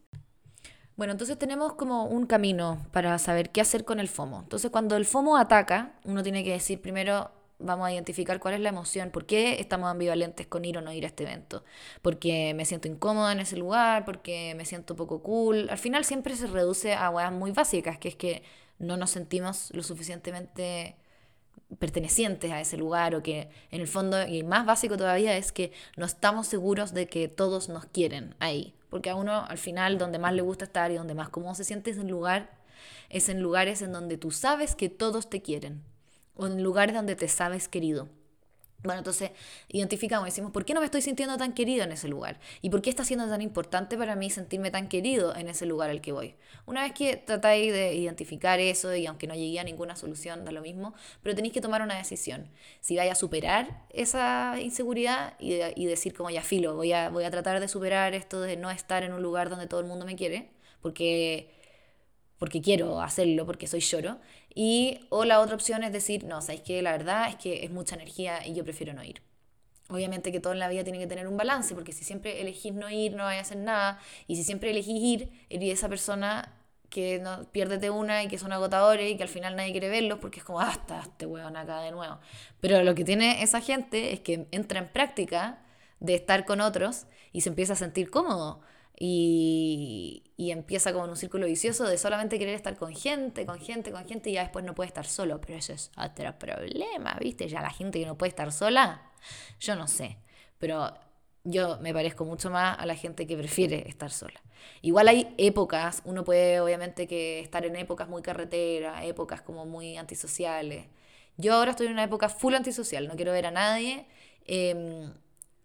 Bueno, 0.96 1.12
entonces 1.12 1.38
tenemos 1.38 1.72
como 1.74 2.04
un 2.04 2.26
camino 2.26 2.86
para 2.92 3.18
saber 3.18 3.50
qué 3.50 3.60
hacer 3.60 3.84
con 3.84 3.98
el 3.98 4.08
FOMO. 4.08 4.40
Entonces 4.42 4.70
cuando 4.70 4.96
el 4.96 5.06
FOMO 5.06 5.36
ataca, 5.36 5.94
uno 6.04 6.22
tiene 6.22 6.44
que 6.44 6.52
decir 6.52 6.80
primero, 6.80 7.30
vamos 7.58 7.86
a 7.86 7.92
identificar 7.92 8.38
cuál 8.38 8.54
es 8.54 8.60
la 8.60 8.68
emoción, 8.68 9.10
por 9.10 9.24
qué 9.24 9.58
estamos 9.60 9.90
ambivalentes 9.90 10.46
con 10.46 10.64
ir 10.64 10.76
o 10.78 10.80
no 10.82 10.92
ir 10.92 11.04
a 11.04 11.08
este 11.08 11.24
evento. 11.24 11.64
Porque 12.02 12.52
me 12.54 12.64
siento 12.64 12.88
incómoda 12.88 13.32
en 13.32 13.40
ese 13.40 13.56
lugar, 13.56 14.04
porque 14.04 14.54
me 14.56 14.64
siento 14.64 14.94
poco 14.94 15.22
cool. 15.22 15.68
Al 15.70 15.78
final 15.78 16.04
siempre 16.04 16.36
se 16.36 16.46
reduce 16.46 16.94
a 16.94 17.08
weas 17.10 17.32
muy 17.32 17.52
básicas, 17.52 17.98
que 17.98 18.08
es 18.08 18.16
que 18.16 18.42
no 18.78 18.96
nos 18.96 19.10
sentimos 19.10 19.70
lo 19.72 19.82
suficientemente 19.82 20.96
pertenecientes 21.78 22.50
a 22.50 22.60
ese 22.60 22.76
lugar 22.76 23.14
o 23.14 23.22
que 23.22 23.48
en 23.70 23.80
el 23.80 23.88
fondo, 23.88 24.26
y 24.26 24.42
más 24.42 24.66
básico 24.66 24.96
todavía, 24.96 25.36
es 25.36 25.52
que 25.52 25.72
no 25.96 26.04
estamos 26.06 26.46
seguros 26.46 26.92
de 26.92 27.06
que 27.08 27.28
todos 27.28 27.68
nos 27.68 27.86
quieren 27.86 28.34
ahí. 28.40 28.74
Porque 28.90 29.10
a 29.10 29.14
uno 29.14 29.44
al 29.46 29.58
final 29.58 29.96
donde 29.96 30.18
más 30.18 30.34
le 30.34 30.42
gusta 30.42 30.66
estar 30.66 30.90
y 30.90 30.96
donde 30.96 31.14
más 31.14 31.30
cómodo 31.30 31.54
se 31.54 31.64
siente 31.64 31.90
es 31.90 31.96
en, 31.96 32.08
lugar, 32.08 32.50
es 33.08 33.28
en 33.28 33.40
lugares 33.40 33.80
en 33.80 33.92
donde 33.92 34.18
tú 34.18 34.30
sabes 34.30 34.74
que 34.74 34.90
todos 34.90 35.30
te 35.30 35.40
quieren 35.40 35.82
o 36.34 36.46
en 36.46 36.62
lugares 36.62 36.94
donde 36.94 37.16
te 37.16 37.28
sabes 37.28 37.68
querido. 37.68 38.08
Bueno, 38.82 38.98
entonces 38.98 39.30
identificamos 39.68 40.26
decimos, 40.26 40.50
¿por 40.50 40.64
qué 40.64 40.74
no 40.74 40.80
me 40.80 40.86
estoy 40.86 41.02
sintiendo 41.02 41.36
tan 41.36 41.52
querido 41.52 41.84
en 41.84 41.92
ese 41.92 42.08
lugar? 42.08 42.40
¿Y 42.62 42.70
por 42.70 42.82
qué 42.82 42.90
está 42.90 43.04
siendo 43.04 43.28
tan 43.28 43.40
importante 43.40 43.96
para 43.96 44.16
mí 44.16 44.28
sentirme 44.28 44.72
tan 44.72 44.88
querido 44.88 45.36
en 45.36 45.48
ese 45.48 45.66
lugar 45.66 45.90
al 45.90 46.00
que 46.00 46.10
voy? 46.10 46.34
Una 46.66 46.82
vez 46.82 46.92
que 46.92 47.16
tratáis 47.16 47.72
de 47.72 47.94
identificar 47.94 48.58
eso, 48.58 48.94
y 48.96 49.06
aunque 49.06 49.28
no 49.28 49.34
llegué 49.34 49.60
a 49.60 49.64
ninguna 49.64 49.94
solución, 49.94 50.44
da 50.44 50.50
lo 50.50 50.62
mismo, 50.62 50.94
pero 51.22 51.36
tenéis 51.36 51.54
que 51.54 51.60
tomar 51.60 51.82
una 51.82 51.96
decisión. 51.96 52.48
Si 52.80 52.96
vais 52.96 53.10
a 53.12 53.14
superar 53.14 53.84
esa 53.90 54.60
inseguridad 54.60 55.34
y, 55.38 55.60
y 55.76 55.86
decir 55.86 56.12
como 56.12 56.30
ya 56.30 56.42
filo, 56.42 56.74
voy 56.74 56.92
a, 56.92 57.08
voy 57.10 57.22
a 57.24 57.30
tratar 57.30 57.60
de 57.60 57.68
superar 57.68 58.14
esto 58.14 58.40
de 58.40 58.56
no 58.56 58.70
estar 58.70 59.04
en 59.04 59.12
un 59.12 59.22
lugar 59.22 59.48
donde 59.48 59.68
todo 59.68 59.78
el 59.80 59.86
mundo 59.86 60.04
me 60.04 60.16
quiere, 60.16 60.50
porque 60.80 61.50
porque 62.38 62.60
quiero 62.60 63.00
hacerlo, 63.00 63.46
porque 63.46 63.68
soy 63.68 63.78
lloro. 63.78 64.18
Y, 64.54 65.00
o 65.08 65.24
la 65.24 65.40
otra 65.40 65.54
opción 65.54 65.82
es 65.82 65.92
decir, 65.92 66.24
no, 66.24 66.42
sabéis 66.42 66.62
que 66.62 66.82
la 66.82 66.92
verdad 66.92 67.28
es 67.28 67.36
que 67.36 67.64
es 67.64 67.70
mucha 67.70 67.94
energía 67.94 68.46
y 68.46 68.54
yo 68.54 68.64
prefiero 68.64 68.92
no 68.92 69.02
ir. 69.02 69.22
Obviamente 69.88 70.32
que 70.32 70.40
todo 70.40 70.52
en 70.52 70.58
la 70.58 70.68
vida 70.68 70.84
tiene 70.84 70.98
que 70.98 71.06
tener 71.06 71.26
un 71.26 71.36
balance, 71.36 71.74
porque 71.74 71.92
si 71.92 72.04
siempre 72.04 72.40
elegís 72.40 72.72
no 72.72 72.88
ir, 72.90 73.14
no 73.14 73.24
vais 73.24 73.38
a 73.38 73.42
hacer 73.42 73.58
nada. 73.58 73.98
Y 74.26 74.36
si 74.36 74.44
siempre 74.44 74.70
elegís 74.70 75.02
ir, 75.02 75.46
eres 75.50 75.78
esa 75.78 75.88
persona 75.88 76.54
que 76.92 77.18
no, 77.18 77.44
pierdes 77.52 77.80
de 77.80 77.90
una 77.90 78.22
y 78.22 78.28
que 78.28 78.38
son 78.38 78.52
agotadores 78.52 79.10
y 79.10 79.16
que 79.16 79.22
al 79.22 79.28
final 79.28 79.56
nadie 79.56 79.72
quiere 79.72 79.88
verlos 79.88 80.18
porque 80.18 80.40
es 80.40 80.44
como, 80.44 80.60
ah, 80.60 80.72
está 80.72 81.00
este 81.00 81.26
hueón 81.26 81.56
acá 81.56 81.80
de 81.80 81.90
nuevo. 81.90 82.18
Pero 82.60 82.82
lo 82.84 82.94
que 82.94 83.04
tiene 83.04 83.42
esa 83.42 83.60
gente 83.60 84.12
es 84.12 84.20
que 84.20 84.46
entra 84.50 84.78
en 84.78 84.88
práctica 84.88 85.62
de 86.00 86.14
estar 86.14 86.44
con 86.44 86.60
otros 86.60 87.06
y 87.32 87.40
se 87.40 87.48
empieza 87.48 87.72
a 87.72 87.76
sentir 87.76 88.10
cómodo. 88.10 88.60
Y, 89.04 90.22
empieza 90.36 90.92
como 90.92 91.06
en 91.06 91.10
un 91.10 91.16
círculo 91.16 91.46
vicioso 91.46 91.88
de 91.88 91.98
solamente 91.98 92.38
querer 92.38 92.54
estar 92.54 92.76
con 92.76 92.94
gente, 92.94 93.44
con 93.46 93.58
gente, 93.58 93.90
con 93.90 94.04
gente 94.06 94.30
y 94.30 94.34
ya 94.34 94.42
después 94.42 94.64
no 94.64 94.76
puede 94.76 94.86
estar 94.86 95.06
solo. 95.06 95.40
Pero 95.40 95.58
eso 95.58 95.72
es 95.72 95.90
otro 95.96 96.38
problema, 96.38 97.16
¿viste? 97.20 97.48
Ya 97.48 97.62
la 97.62 97.70
gente 97.70 97.98
que 97.98 98.06
no 98.06 98.16
puede 98.16 98.28
estar 98.28 98.52
sola, 98.52 99.10
yo 99.58 99.74
no 99.74 99.88
sé. 99.88 100.18
Pero 100.58 100.94
yo 101.42 101.78
me 101.80 101.92
parezco 101.92 102.24
mucho 102.24 102.48
más 102.50 102.78
a 102.78 102.86
la 102.86 102.94
gente 102.94 103.26
que 103.26 103.36
prefiere 103.36 103.88
estar 103.88 104.12
sola. 104.12 104.40
Igual 104.82 105.08
hay 105.08 105.34
épocas, 105.36 106.02
uno 106.04 106.22
puede 106.22 106.60
obviamente 106.60 107.08
que 107.08 107.40
estar 107.40 107.66
en 107.66 107.74
épocas 107.74 108.08
muy 108.08 108.22
carretera, 108.22 109.04
épocas 109.04 109.42
como 109.42 109.66
muy 109.66 109.96
antisociales. 109.96 110.86
Yo 111.36 111.54
ahora 111.54 111.72
estoy 111.72 111.86
en 111.88 111.94
una 111.94 112.04
época 112.04 112.28
full 112.28 112.54
antisocial, 112.54 113.08
no 113.08 113.16
quiero 113.16 113.32
ver 113.32 113.46
a 113.46 113.50
nadie. 113.50 114.06
Em, 114.44 115.12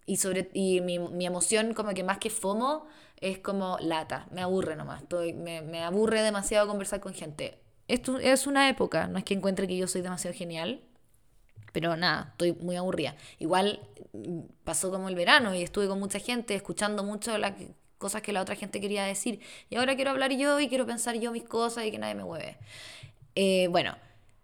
y, 0.08 0.18
sobre, 0.18 0.50
y 0.54 0.82
mi, 0.82 0.98
mi 0.98 1.26
emoción 1.28 1.74
como 1.76 1.94
que 1.94 2.04
más 2.04 2.18
que 2.18 2.30
FOMO 2.32 2.88
es 3.22 3.40
como 3.40 3.78
lata, 3.80 4.28
me 4.32 4.42
aburre 4.42 4.76
nomás, 4.76 5.02
estoy, 5.02 5.34
me, 5.34 5.62
me 5.62 5.84
aburre 5.84 6.22
demasiado 6.22 6.68
conversar 6.68 7.00
con 7.00 7.14
gente. 7.14 7.60
Esto 7.88 8.20
es 8.20 8.48
una 8.48 8.70
época, 8.70 9.08
no 9.08 9.18
es 9.18 9.24
que 9.24 9.34
encuentre 9.34 9.68
que 9.68 9.78
yo 9.78 9.88
soy 9.88 10.02
demasiado 10.02 10.36
genial, 10.36 10.82
pero 11.72 11.96
nada, 11.96 12.30
estoy 12.32 12.54
muy 12.54 12.76
aburrida. 12.76 13.16
Igual 13.40 13.80
mm, 14.14 14.40
pasó 14.64 14.92
como 14.92 15.10
el 15.10 15.16
verano 15.16 15.54
y 15.56 15.62
estuve 15.62 15.88
con 15.88 16.00
mucha 16.00 16.20
gente 16.20 16.56
escuchando 16.56 17.04
mucho 17.04 17.38
las 17.38 17.54
cosas 17.98 18.22
que 18.22 18.34
la 18.34 18.42
otra 18.42 18.56
gente 18.56 18.82
quería 18.82 19.04
decir. 19.04 19.42
Y 19.70 19.76
ahora 19.76 19.96
quiero 19.96 20.12
hablar 20.12 20.32
yo 20.34 20.60
y 20.60 20.70
quiero 20.70 20.86
pensar 20.86 21.16
yo 21.20 21.32
mis 21.32 21.44
cosas 21.44 21.86
y 21.86 21.92
que 21.92 22.00
nadie 22.00 22.16
me 22.16 22.24
mueve. 22.24 22.58
Eh, 23.36 23.68
bueno, 23.70 23.96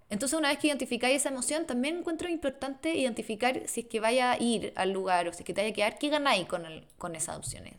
entonces 0.09 0.37
una 0.37 0.49
vez 0.49 0.59
que 0.59 0.67
identificáis 0.67 1.17
esa 1.17 1.29
emoción, 1.29 1.65
también 1.65 1.97
encuentro 1.97 2.29
importante 2.29 2.95
identificar 2.95 3.63
si 3.65 3.81
es 3.81 3.87
que 3.87 3.99
vaya 3.99 4.31
a 4.31 4.37
ir 4.39 4.71
al 4.75 4.91
lugar 4.91 5.27
o 5.27 5.33
si 5.33 5.39
es 5.39 5.45
que 5.45 5.53
te 5.53 5.61
vaya 5.61 5.71
a 5.71 5.75
quedar, 5.75 5.97
qué 5.97 6.09
ganáis 6.09 6.45
con, 6.47 6.63
con 6.97 7.15
esas 7.15 7.37
opciones. 7.37 7.73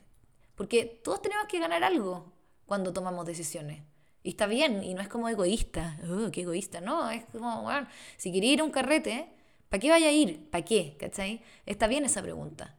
Porque 0.55 0.85
todos 1.03 1.23
tenemos 1.23 1.47
que 1.47 1.59
ganar 1.59 1.85
algo 1.85 2.33
cuando 2.67 2.93
tomamos 2.93 3.27
decisiones. 3.27 3.83
Y 4.23 4.31
está 4.31 4.47
bien, 4.47 4.83
y 4.83 4.95
no 4.95 5.03
es 5.03 5.09
como 5.09 5.29
egoísta, 5.29 5.99
oh, 6.11 6.31
qué 6.31 6.43
egoísta, 6.43 6.81
no, 6.81 7.11
es 7.11 7.25
como, 7.27 7.62
bueno, 7.62 7.87
si 8.17 8.33
quería 8.33 8.55
ir 8.55 8.61
a 8.61 8.64
un 8.64 8.71
carrete, 8.71 9.29
¿para 9.69 9.81
qué 9.81 9.90
vaya 9.90 10.09
a 10.09 10.12
ir? 10.12 10.49
¿Para 10.51 10.64
qué? 10.64 10.97
¿Cachai? 10.99 11.43
Está 11.67 11.88
bien 11.88 12.05
esa 12.05 12.23
pregunta. 12.23 12.75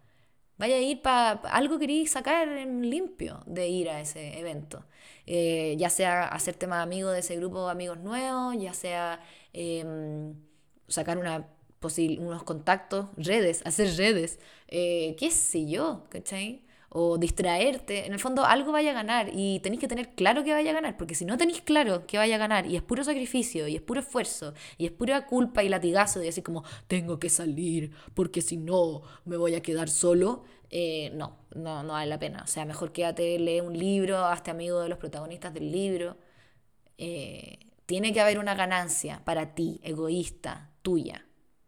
Vaya 0.57 0.75
a 0.75 0.79
ir 0.79 1.01
para 1.01 1.31
algo 1.49 1.77
queréis 1.79 2.11
sacar 2.11 2.47
en 2.47 2.89
limpio 2.89 3.43
de 3.45 3.67
ir 3.67 3.89
a 3.89 3.99
ese 4.01 4.39
evento. 4.39 4.85
Eh, 5.27 5.75
ya 5.77 5.89
sea 5.89 6.27
hacerte 6.27 6.65
más 6.67 6.81
amigo 6.81 7.11
de 7.11 7.19
ese 7.19 7.35
grupo 7.35 7.65
de 7.65 7.71
amigos 7.71 7.99
nuevos, 7.99 8.55
ya 8.59 8.73
sea 8.73 9.21
em, 9.53 10.35
sacar 10.87 11.17
una 11.17 11.47
unos 12.19 12.43
contactos, 12.43 13.09
redes, 13.15 13.61
hacer 13.63 13.95
redes, 13.95 14.39
eh, 14.67 15.15
qué 15.19 15.29
sé 15.29 15.67
yo, 15.67 16.05
¿cachai? 16.09 16.64
O 16.97 17.17
distraerte, 17.17 18.05
en 18.05 18.13
el 18.13 18.19
fondo 18.19 18.45
algo 18.45 18.71
vaya 18.71 18.91
a 18.91 18.93
ganar 18.93 19.29
y 19.33 19.59
tenéis 19.59 19.81
que 19.81 19.87
tener 19.89 20.15
claro 20.15 20.45
que 20.45 20.53
vaya 20.53 20.71
a 20.71 20.73
ganar, 20.73 20.95
porque 20.95 21.13
si 21.13 21.25
no 21.25 21.37
tenéis 21.37 21.59
claro 21.59 22.07
que 22.07 22.17
vaya 22.17 22.35
a 22.35 22.37
ganar 22.37 22.65
y 22.67 22.77
es 22.77 22.81
puro 22.81 23.03
sacrificio 23.03 23.67
y 23.67 23.75
es 23.75 23.81
puro 23.81 23.99
esfuerzo 23.99 24.53
y 24.77 24.85
es 24.85 24.93
pura 24.93 25.25
culpa 25.27 25.61
y 25.61 25.67
latigazo 25.67 26.19
de 26.19 26.27
decir 26.27 26.41
como 26.41 26.63
tengo 26.87 27.19
que 27.19 27.29
salir 27.29 27.91
porque 28.13 28.41
si 28.41 28.55
no 28.55 29.01
me 29.25 29.35
voy 29.35 29.55
a 29.55 29.61
quedar 29.61 29.89
solo, 29.89 30.45
eh, 30.69 31.11
no, 31.15 31.37
no, 31.53 31.83
no 31.83 31.93
vale 31.93 32.09
la 32.09 32.17
pena. 32.17 32.43
O 32.43 32.47
sea, 32.47 32.63
mejor 32.63 32.93
quédate, 32.93 33.39
lee 33.39 33.59
un 33.59 33.77
libro, 33.77 34.17
hazte 34.25 34.51
amigo 34.51 34.79
de 34.79 34.87
los 34.87 34.97
protagonistas 34.97 35.53
del 35.53 35.71
libro. 35.71 36.17
Eh, 36.97 37.59
tiene 37.85 38.13
que 38.13 38.21
haber 38.21 38.39
una 38.39 38.55
ganancia 38.55 39.21
para 39.25 39.53
ti, 39.53 39.81
egoísta, 39.83 40.71
tuya 40.81 41.24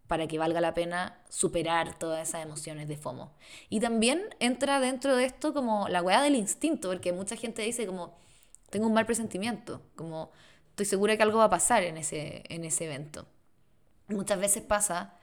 para 0.07 0.27
que 0.27 0.39
valga 0.39 0.61
la 0.61 0.73
pena 0.73 1.17
superar 1.29 1.97
todas 1.99 2.27
esas 2.27 2.43
emociones 2.43 2.87
de 2.87 2.97
FOMO. 2.97 3.31
Y 3.69 3.79
también 3.79 4.23
entra 4.39 4.79
dentro 4.79 5.15
de 5.15 5.25
esto 5.25 5.53
como 5.53 5.87
la 5.89 6.01
weá 6.01 6.21
del 6.21 6.35
instinto, 6.35 6.89
porque 6.89 7.13
mucha 7.13 7.35
gente 7.35 7.61
dice 7.61 7.85
como, 7.85 8.15
tengo 8.69 8.87
un 8.87 8.93
mal 8.93 9.05
presentimiento, 9.05 9.81
como 9.95 10.31
estoy 10.69 10.85
segura 10.85 11.17
que 11.17 11.23
algo 11.23 11.39
va 11.39 11.45
a 11.45 11.49
pasar 11.49 11.83
en 11.83 11.97
ese, 11.97 12.43
en 12.49 12.63
ese 12.63 12.85
evento. 12.85 13.25
Muchas 14.07 14.39
veces 14.39 14.63
pasa 14.63 15.13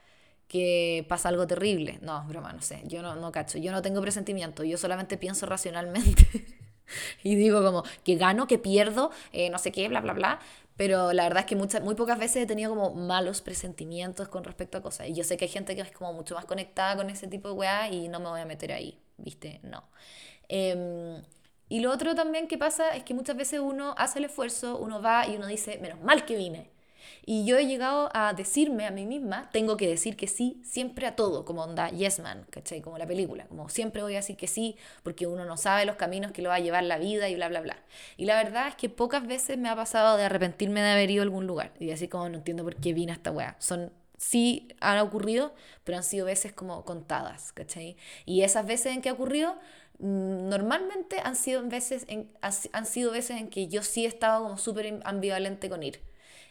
que 0.47 1.05
pasa 1.09 1.29
algo 1.29 1.47
terrible. 1.47 1.99
No, 2.01 2.23
broma, 2.27 2.53
no 2.53 2.61
sé, 2.61 2.81
yo 2.85 3.01
no, 3.01 3.15
no 3.15 3.31
cacho, 3.31 3.57
yo 3.57 3.71
no 3.71 3.81
tengo 3.81 4.01
presentimiento, 4.01 4.63
yo 4.63 4.77
solamente 4.77 5.17
pienso 5.17 5.45
racionalmente. 5.45 6.45
y 7.23 7.35
digo 7.35 7.63
como 7.63 7.83
que 8.03 8.15
gano, 8.15 8.47
que 8.47 8.59
pierdo, 8.59 9.11
eh, 9.31 9.49
no 9.49 9.57
sé 9.57 9.71
qué, 9.71 9.87
bla, 9.87 10.01
bla, 10.01 10.13
bla. 10.13 10.39
Pero 10.77 11.13
la 11.13 11.23
verdad 11.23 11.41
es 11.41 11.45
que 11.45 11.55
muchas, 11.55 11.81
muy 11.83 11.95
pocas 11.95 12.19
veces 12.19 12.43
he 12.43 12.45
tenido 12.45 12.69
como 12.75 12.93
malos 12.93 13.41
presentimientos 13.41 14.27
con 14.27 14.43
respecto 14.43 14.77
a 14.77 14.81
cosas. 14.81 15.07
Y 15.07 15.13
yo 15.13 15.23
sé 15.23 15.37
que 15.37 15.45
hay 15.45 15.51
gente 15.51 15.75
que 15.75 15.81
es 15.81 15.91
como 15.91 16.13
mucho 16.13 16.35
más 16.35 16.45
conectada 16.45 16.97
con 16.97 17.09
ese 17.09 17.27
tipo 17.27 17.47
de 17.49 17.53
weá 17.55 17.89
y 17.89 18.07
no 18.09 18.19
me 18.19 18.27
voy 18.29 18.41
a 18.41 18.45
meter 18.45 18.73
ahí, 18.73 18.99
¿viste? 19.17 19.59
No. 19.63 19.83
Em, 20.49 21.23
y 21.69 21.79
lo 21.79 21.91
otro 21.91 22.13
también 22.15 22.47
que 22.47 22.57
pasa 22.57 22.95
es 22.95 23.03
que 23.03 23.13
muchas 23.13 23.37
veces 23.37 23.59
uno 23.59 23.95
hace 23.97 24.19
el 24.19 24.25
esfuerzo, 24.25 24.77
uno 24.77 25.01
va 25.01 25.27
y 25.27 25.37
uno 25.37 25.47
dice, 25.47 25.79
menos 25.79 26.01
mal 26.01 26.25
que 26.25 26.35
vine. 26.35 26.69
Y 27.27 27.45
yo 27.45 27.57
he 27.57 27.65
llegado 27.65 28.09
a 28.13 28.33
decirme 28.33 28.85
a 28.85 28.91
mí 28.91 29.05
misma, 29.07 29.49
tengo 29.51 29.77
que 29.77 29.87
decir 29.87 30.15
que 30.15 30.27
sí 30.27 30.61
siempre 30.63 31.07
a 31.07 31.15
todo, 31.15 31.43
como 31.43 31.63
onda 31.63 31.89
Yes 31.89 32.19
Man, 32.19 32.45
¿cachai? 32.51 32.81
Como 32.81 32.99
la 32.99 33.07
película, 33.07 33.47
como 33.47 33.67
siempre 33.67 34.03
voy 34.03 34.13
a 34.13 34.17
decir 34.17 34.37
que 34.37 34.45
sí, 34.47 34.75
porque 35.01 35.25
uno 35.25 35.45
no 35.45 35.57
sabe 35.57 35.85
los 35.85 35.95
caminos 35.95 36.31
que 36.31 36.43
lo 36.43 36.49
va 36.49 36.55
a 36.55 36.59
llevar 36.59 36.83
la 36.83 36.99
vida 36.99 37.27
y 37.27 37.35
bla, 37.35 37.49
bla, 37.49 37.61
bla. 37.61 37.77
Y 38.17 38.25
la 38.25 38.35
verdad 38.35 38.67
es 38.67 38.75
que 38.75 38.89
pocas 38.89 39.25
veces 39.25 39.57
me 39.57 39.69
ha 39.69 39.75
pasado 39.75 40.17
de 40.17 40.23
arrepentirme 40.23 40.81
de 40.81 40.91
haber 40.91 41.09
ido 41.09 41.21
a 41.21 41.23
algún 41.23 41.47
lugar 41.47 41.73
y 41.79 41.87
decir 41.87 42.09
como 42.09 42.29
no 42.29 42.37
entiendo 42.37 42.63
por 42.63 42.75
qué 42.75 42.93
vine 42.93 43.11
a 43.11 43.15
esta 43.15 43.31
weá. 43.31 43.55
Son 43.59 43.91
sí 44.17 44.67
han 44.79 44.99
ocurrido, 44.99 45.53
pero 45.83 45.97
han 45.97 46.03
sido 46.03 46.25
veces 46.25 46.53
como 46.53 46.85
contadas, 46.85 47.51
¿cachai? 47.53 47.97
Y 48.25 48.41
esas 48.43 48.65
veces 48.65 48.93
en 48.95 49.01
que 49.01 49.09
ha 49.09 49.13
ocurrido, 49.13 49.55
mm, 49.99 50.49
normalmente 50.49 51.19
han 51.23 51.35
sido 51.35 51.63
veces 51.67 52.05
en, 52.07 52.29
han 52.41 52.85
sido 52.85 53.11
veces 53.11 53.39
en 53.39 53.49
que 53.49 53.67
yo 53.67 53.83
sí 53.83 54.05
he 54.05 54.07
estado 54.07 54.43
como 54.43 54.57
súper 54.57 54.99
ambivalente 55.05 55.69
con 55.69 55.83
ir. 55.83 56.01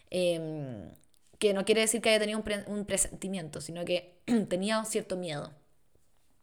Em, 0.09 0.91
que 1.39 1.53
no 1.53 1.65
quiere 1.65 1.81
decir 1.81 2.01
que 2.01 2.09
haya 2.09 2.19
tenido 2.19 2.43
un, 2.67 2.85
presentimiento, 2.85 3.61
sino 3.61 3.85
que 3.85 4.15
tenía 4.49 4.79
un 4.79 4.85
cierto 4.85 5.17
miedo. 5.17 5.51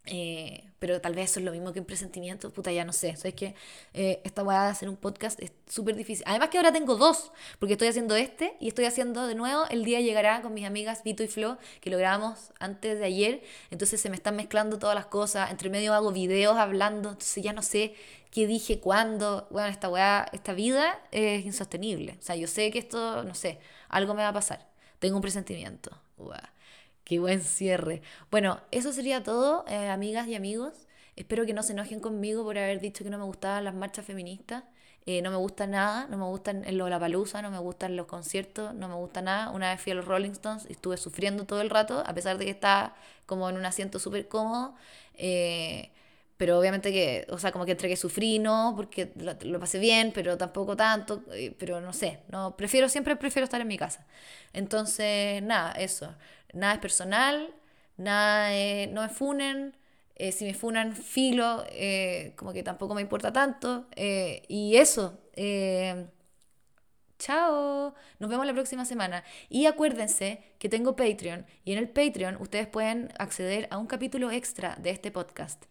Eh, 0.06 0.64
pero 0.80 1.00
tal 1.00 1.14
vez 1.14 1.30
eso 1.30 1.38
es 1.38 1.46
lo 1.46 1.52
mismo 1.52 1.72
que 1.72 1.78
un 1.78 1.86
presentimiento, 1.86 2.50
puta, 2.50 2.72
ya 2.72 2.84
no 2.84 2.92
sé. 2.92 3.14
Sabes 3.16 3.34
que 3.34 3.54
eh, 3.94 4.20
esta 4.24 4.42
weá 4.42 4.64
de 4.64 4.70
hacer 4.70 4.88
un 4.88 4.96
podcast 4.96 5.40
es 5.40 5.52
súper 5.68 5.94
difícil. 5.94 6.24
Además 6.26 6.48
que 6.48 6.58
ahora 6.58 6.72
tengo 6.72 6.96
dos, 6.96 7.30
porque 7.60 7.74
estoy 7.74 7.86
haciendo 7.88 8.16
este 8.16 8.56
y 8.58 8.68
estoy 8.68 8.86
haciendo 8.86 9.26
de 9.28 9.36
nuevo 9.36 9.64
El 9.70 9.84
día 9.84 10.00
llegará 10.00 10.42
con 10.42 10.54
mis 10.54 10.66
amigas 10.66 11.04
Vito 11.04 11.22
y 11.22 11.28
Flo, 11.28 11.56
que 11.80 11.90
lo 11.90 11.98
grabamos 11.98 12.52
antes 12.58 12.98
de 12.98 13.04
ayer. 13.04 13.42
Entonces 13.70 14.00
se 14.00 14.10
me 14.10 14.16
están 14.16 14.34
mezclando 14.34 14.78
todas 14.78 14.96
las 14.96 15.06
cosas. 15.06 15.52
Entre 15.52 15.70
medio 15.70 15.94
hago 15.94 16.10
videos 16.10 16.56
hablando, 16.56 17.10
entonces 17.10 17.42
ya 17.44 17.52
no 17.52 17.62
sé 17.62 17.94
qué 18.32 18.48
dije, 18.48 18.80
cuándo. 18.80 19.46
Bueno, 19.50 19.68
esta 19.68 19.88
weá, 19.88 20.28
esta 20.32 20.52
vida 20.52 21.00
es 21.12 21.44
insostenible. 21.46 22.16
O 22.18 22.22
sea, 22.22 22.34
yo 22.34 22.48
sé 22.48 22.72
que 22.72 22.80
esto, 22.80 23.22
no 23.22 23.34
sé, 23.36 23.60
algo 23.88 24.14
me 24.14 24.22
va 24.22 24.30
a 24.30 24.32
pasar. 24.32 24.66
Tengo 24.98 25.16
un 25.16 25.22
presentimiento. 25.22 25.90
Qué 27.04 27.18
buen 27.18 27.40
cierre. 27.42 28.02
Bueno, 28.30 28.60
eso 28.70 28.92
sería 28.92 29.22
todo, 29.22 29.64
eh, 29.68 29.88
amigas 29.88 30.28
y 30.28 30.34
amigos. 30.34 30.86
Espero 31.16 31.44
que 31.46 31.52
no 31.52 31.62
se 31.62 31.72
enojen 31.72 32.00
conmigo 32.00 32.44
por 32.44 32.56
haber 32.58 32.80
dicho 32.80 33.04
que 33.04 33.10
no 33.10 33.18
me 33.18 33.24
gustaban 33.24 33.64
las 33.64 33.74
marchas 33.74 34.06
feministas. 34.06 34.64
Eh, 35.04 35.20
no 35.20 35.30
me 35.30 35.36
gusta 35.36 35.66
nada, 35.66 36.06
no 36.08 36.16
me 36.16 36.24
gustan 36.26 36.64
la 36.64 37.00
palusa, 37.00 37.42
no 37.42 37.50
me 37.50 37.58
gustan 37.58 37.96
los 37.96 38.06
conciertos, 38.06 38.72
no 38.74 38.88
me 38.88 38.94
gusta 38.94 39.20
nada. 39.20 39.50
Una 39.50 39.70
vez 39.72 39.80
fui 39.80 39.92
a 39.92 39.94
los 39.96 40.04
Rolling 40.04 40.30
Stones 40.30 40.64
y 40.68 40.72
estuve 40.72 40.96
sufriendo 40.96 41.44
todo 41.44 41.60
el 41.60 41.70
rato, 41.70 42.04
a 42.06 42.14
pesar 42.14 42.38
de 42.38 42.44
que 42.44 42.52
estaba 42.52 42.94
como 43.26 43.50
en 43.50 43.56
un 43.56 43.64
asiento 43.66 43.98
súper 43.98 44.28
cómodo. 44.28 44.74
Eh, 45.14 45.90
pero 46.36 46.58
obviamente 46.58 46.90
que, 46.92 47.26
o 47.30 47.38
sea, 47.38 47.52
como 47.52 47.64
que 47.64 47.72
entre 47.72 47.88
que 47.88 47.96
sufrí, 47.96 48.38
no, 48.40 48.74
porque 48.76 49.12
lo, 49.16 49.60
pasé 49.60 49.78
bien, 49.78 50.10
pero 50.12 50.36
tampoco 50.36 50.76
tanto, 50.76 51.22
eh, 51.32 51.54
pero 51.56 51.80
no 51.80 51.92
sé, 51.92 52.18
no, 52.30 52.56
prefiero, 52.56 52.88
siempre 52.88 53.14
prefiero 53.16 53.44
estar 53.44 53.60
en 53.60 53.68
mi 53.68 53.78
casa. 53.78 54.04
Entonces, 54.52 55.40
nada, 55.42 55.72
eso, 55.72 56.12
nada 56.52 56.74
es 56.74 56.80
personal, 56.80 57.54
nada 57.96 58.50
no 58.88 59.02
me 59.02 59.08
funen, 59.08 59.76
eh, 60.16 60.32
si 60.32 60.44
me 60.44 60.54
funan, 60.54 60.94
filo, 60.94 61.64
eh, 61.70 62.32
como 62.36 62.52
que 62.52 62.62
tampoco 62.62 62.94
me 62.94 63.02
importa 63.02 63.32
tanto, 63.32 63.86
y 63.96 64.76
eso, 64.76 65.18
Chao, 67.22 67.94
nos 68.18 68.28
vemos 68.28 68.44
la 68.46 68.52
próxima 68.52 68.84
semana. 68.84 69.22
Y 69.48 69.66
acuérdense 69.66 70.42
que 70.58 70.68
tengo 70.68 70.96
Patreon 70.96 71.46
y 71.64 71.70
en 71.70 71.78
el 71.78 71.88
Patreon 71.88 72.36
ustedes 72.40 72.66
pueden 72.66 73.12
acceder 73.16 73.68
a 73.70 73.78
un 73.78 73.86
capítulo 73.86 74.32
extra 74.32 74.76
de 74.80 74.90
este 74.90 75.12
podcast. 75.12 75.66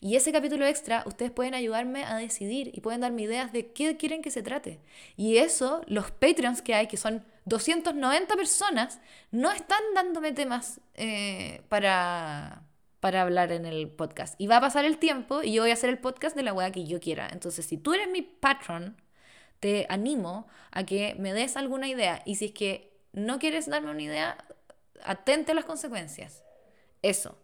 Y 0.00 0.16
ese 0.16 0.32
capítulo 0.32 0.64
extra, 0.64 1.02
ustedes 1.04 1.30
pueden 1.32 1.52
ayudarme 1.52 2.04
a 2.04 2.16
decidir 2.16 2.70
y 2.72 2.80
pueden 2.80 3.02
darme 3.02 3.24
ideas 3.24 3.52
de 3.52 3.72
qué 3.74 3.98
quieren 3.98 4.22
que 4.22 4.30
se 4.30 4.42
trate. 4.42 4.80
Y 5.18 5.36
eso, 5.36 5.82
los 5.86 6.10
Patreons 6.12 6.62
que 6.62 6.74
hay, 6.74 6.86
que 6.86 6.96
son 6.96 7.26
290 7.46 8.36
personas, 8.36 9.00
no 9.30 9.50
están 9.50 9.80
dándome 9.94 10.32
temas 10.32 10.80
eh, 10.94 11.62
para, 11.68 12.62
para 13.00 13.22
hablar 13.22 13.52
en 13.52 13.64
el 13.64 13.88
podcast. 13.88 14.34
Y 14.38 14.48
va 14.48 14.58
a 14.58 14.60
pasar 14.60 14.84
el 14.84 14.98
tiempo 14.98 15.42
y 15.42 15.52
yo 15.52 15.62
voy 15.62 15.70
a 15.70 15.74
hacer 15.74 15.90
el 15.90 15.98
podcast 15.98 16.36
de 16.36 16.42
la 16.42 16.52
weá 16.52 16.70
que 16.72 16.84
yo 16.84 17.00
quiera. 17.00 17.28
Entonces, 17.32 17.64
si 17.64 17.78
tú 17.78 17.94
eres 17.94 18.10
mi 18.10 18.22
patron, 18.22 19.00
te 19.60 19.86
animo 19.88 20.48
a 20.72 20.84
que 20.84 21.14
me 21.18 21.32
des 21.32 21.56
alguna 21.56 21.88
idea. 21.88 22.20
Y 22.26 22.34
si 22.34 22.46
es 22.46 22.52
que 22.52 22.92
no 23.12 23.38
quieres 23.38 23.70
darme 23.70 23.92
una 23.92 24.02
idea, 24.02 24.36
atente 25.04 25.52
a 25.52 25.54
las 25.54 25.64
consecuencias. 25.64 26.42
Eso. 27.02 27.38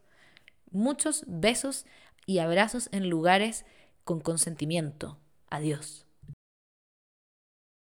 Muchos 0.73 1.25
besos 1.29 1.87
y 2.27 2.39
abrazos 2.39 2.89
en 2.93 3.09
lugares 3.09 3.65
con 4.05 4.21
consentimiento. 4.21 5.19
Adiós. 5.49 6.07